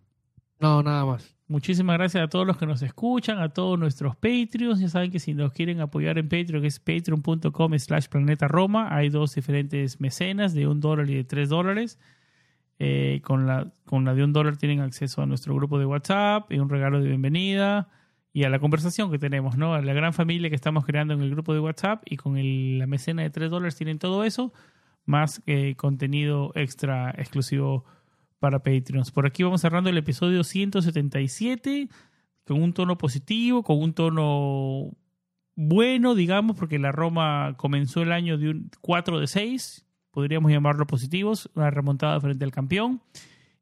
[0.61, 1.35] No, nada más.
[1.47, 4.81] Muchísimas gracias a todos los que nos escuchan, a todos nuestros Patreons.
[4.81, 8.95] Ya saben que si nos quieren apoyar en Patreon, que es patreon.com slash planeta Roma,
[8.95, 11.99] hay dos diferentes mecenas de un dólar y de tres dólares.
[12.81, 16.53] Eh, con, la, con la de un dólar tienen acceso a nuestro grupo de WhatsApp
[16.53, 17.89] y un regalo de bienvenida
[18.33, 19.75] y a la conversación que tenemos, ¿no?
[19.75, 22.37] A la gran familia que estamos creando en el grupo de WhatsApp y con
[22.79, 24.53] la mecena de tres dólares tienen todo eso,
[25.05, 27.85] más eh, contenido extra exclusivo
[28.39, 29.11] para Patreons.
[29.11, 31.89] Por aquí vamos cerrando el episodio 177
[32.45, 34.97] con un tono positivo, con un tono
[35.57, 39.88] bueno, digamos, porque la Roma comenzó el año de un 4 de 6,
[40.19, 43.01] podríamos llamarlo positivos, una remontada frente al campeón.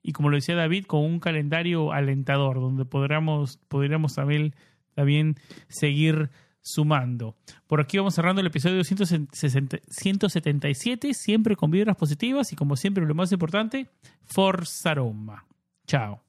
[0.03, 4.55] Y como lo decía David, con un calendario alentador, donde podríamos, podríamos también,
[4.95, 5.37] también
[5.69, 6.31] seguir
[6.63, 7.37] sumando.
[7.67, 13.15] Por aquí vamos cerrando el episodio 177, siempre con vibras positivas y como siempre lo
[13.15, 13.91] más importante,
[14.25, 15.45] Forza Roma.
[15.87, 16.26] Chao.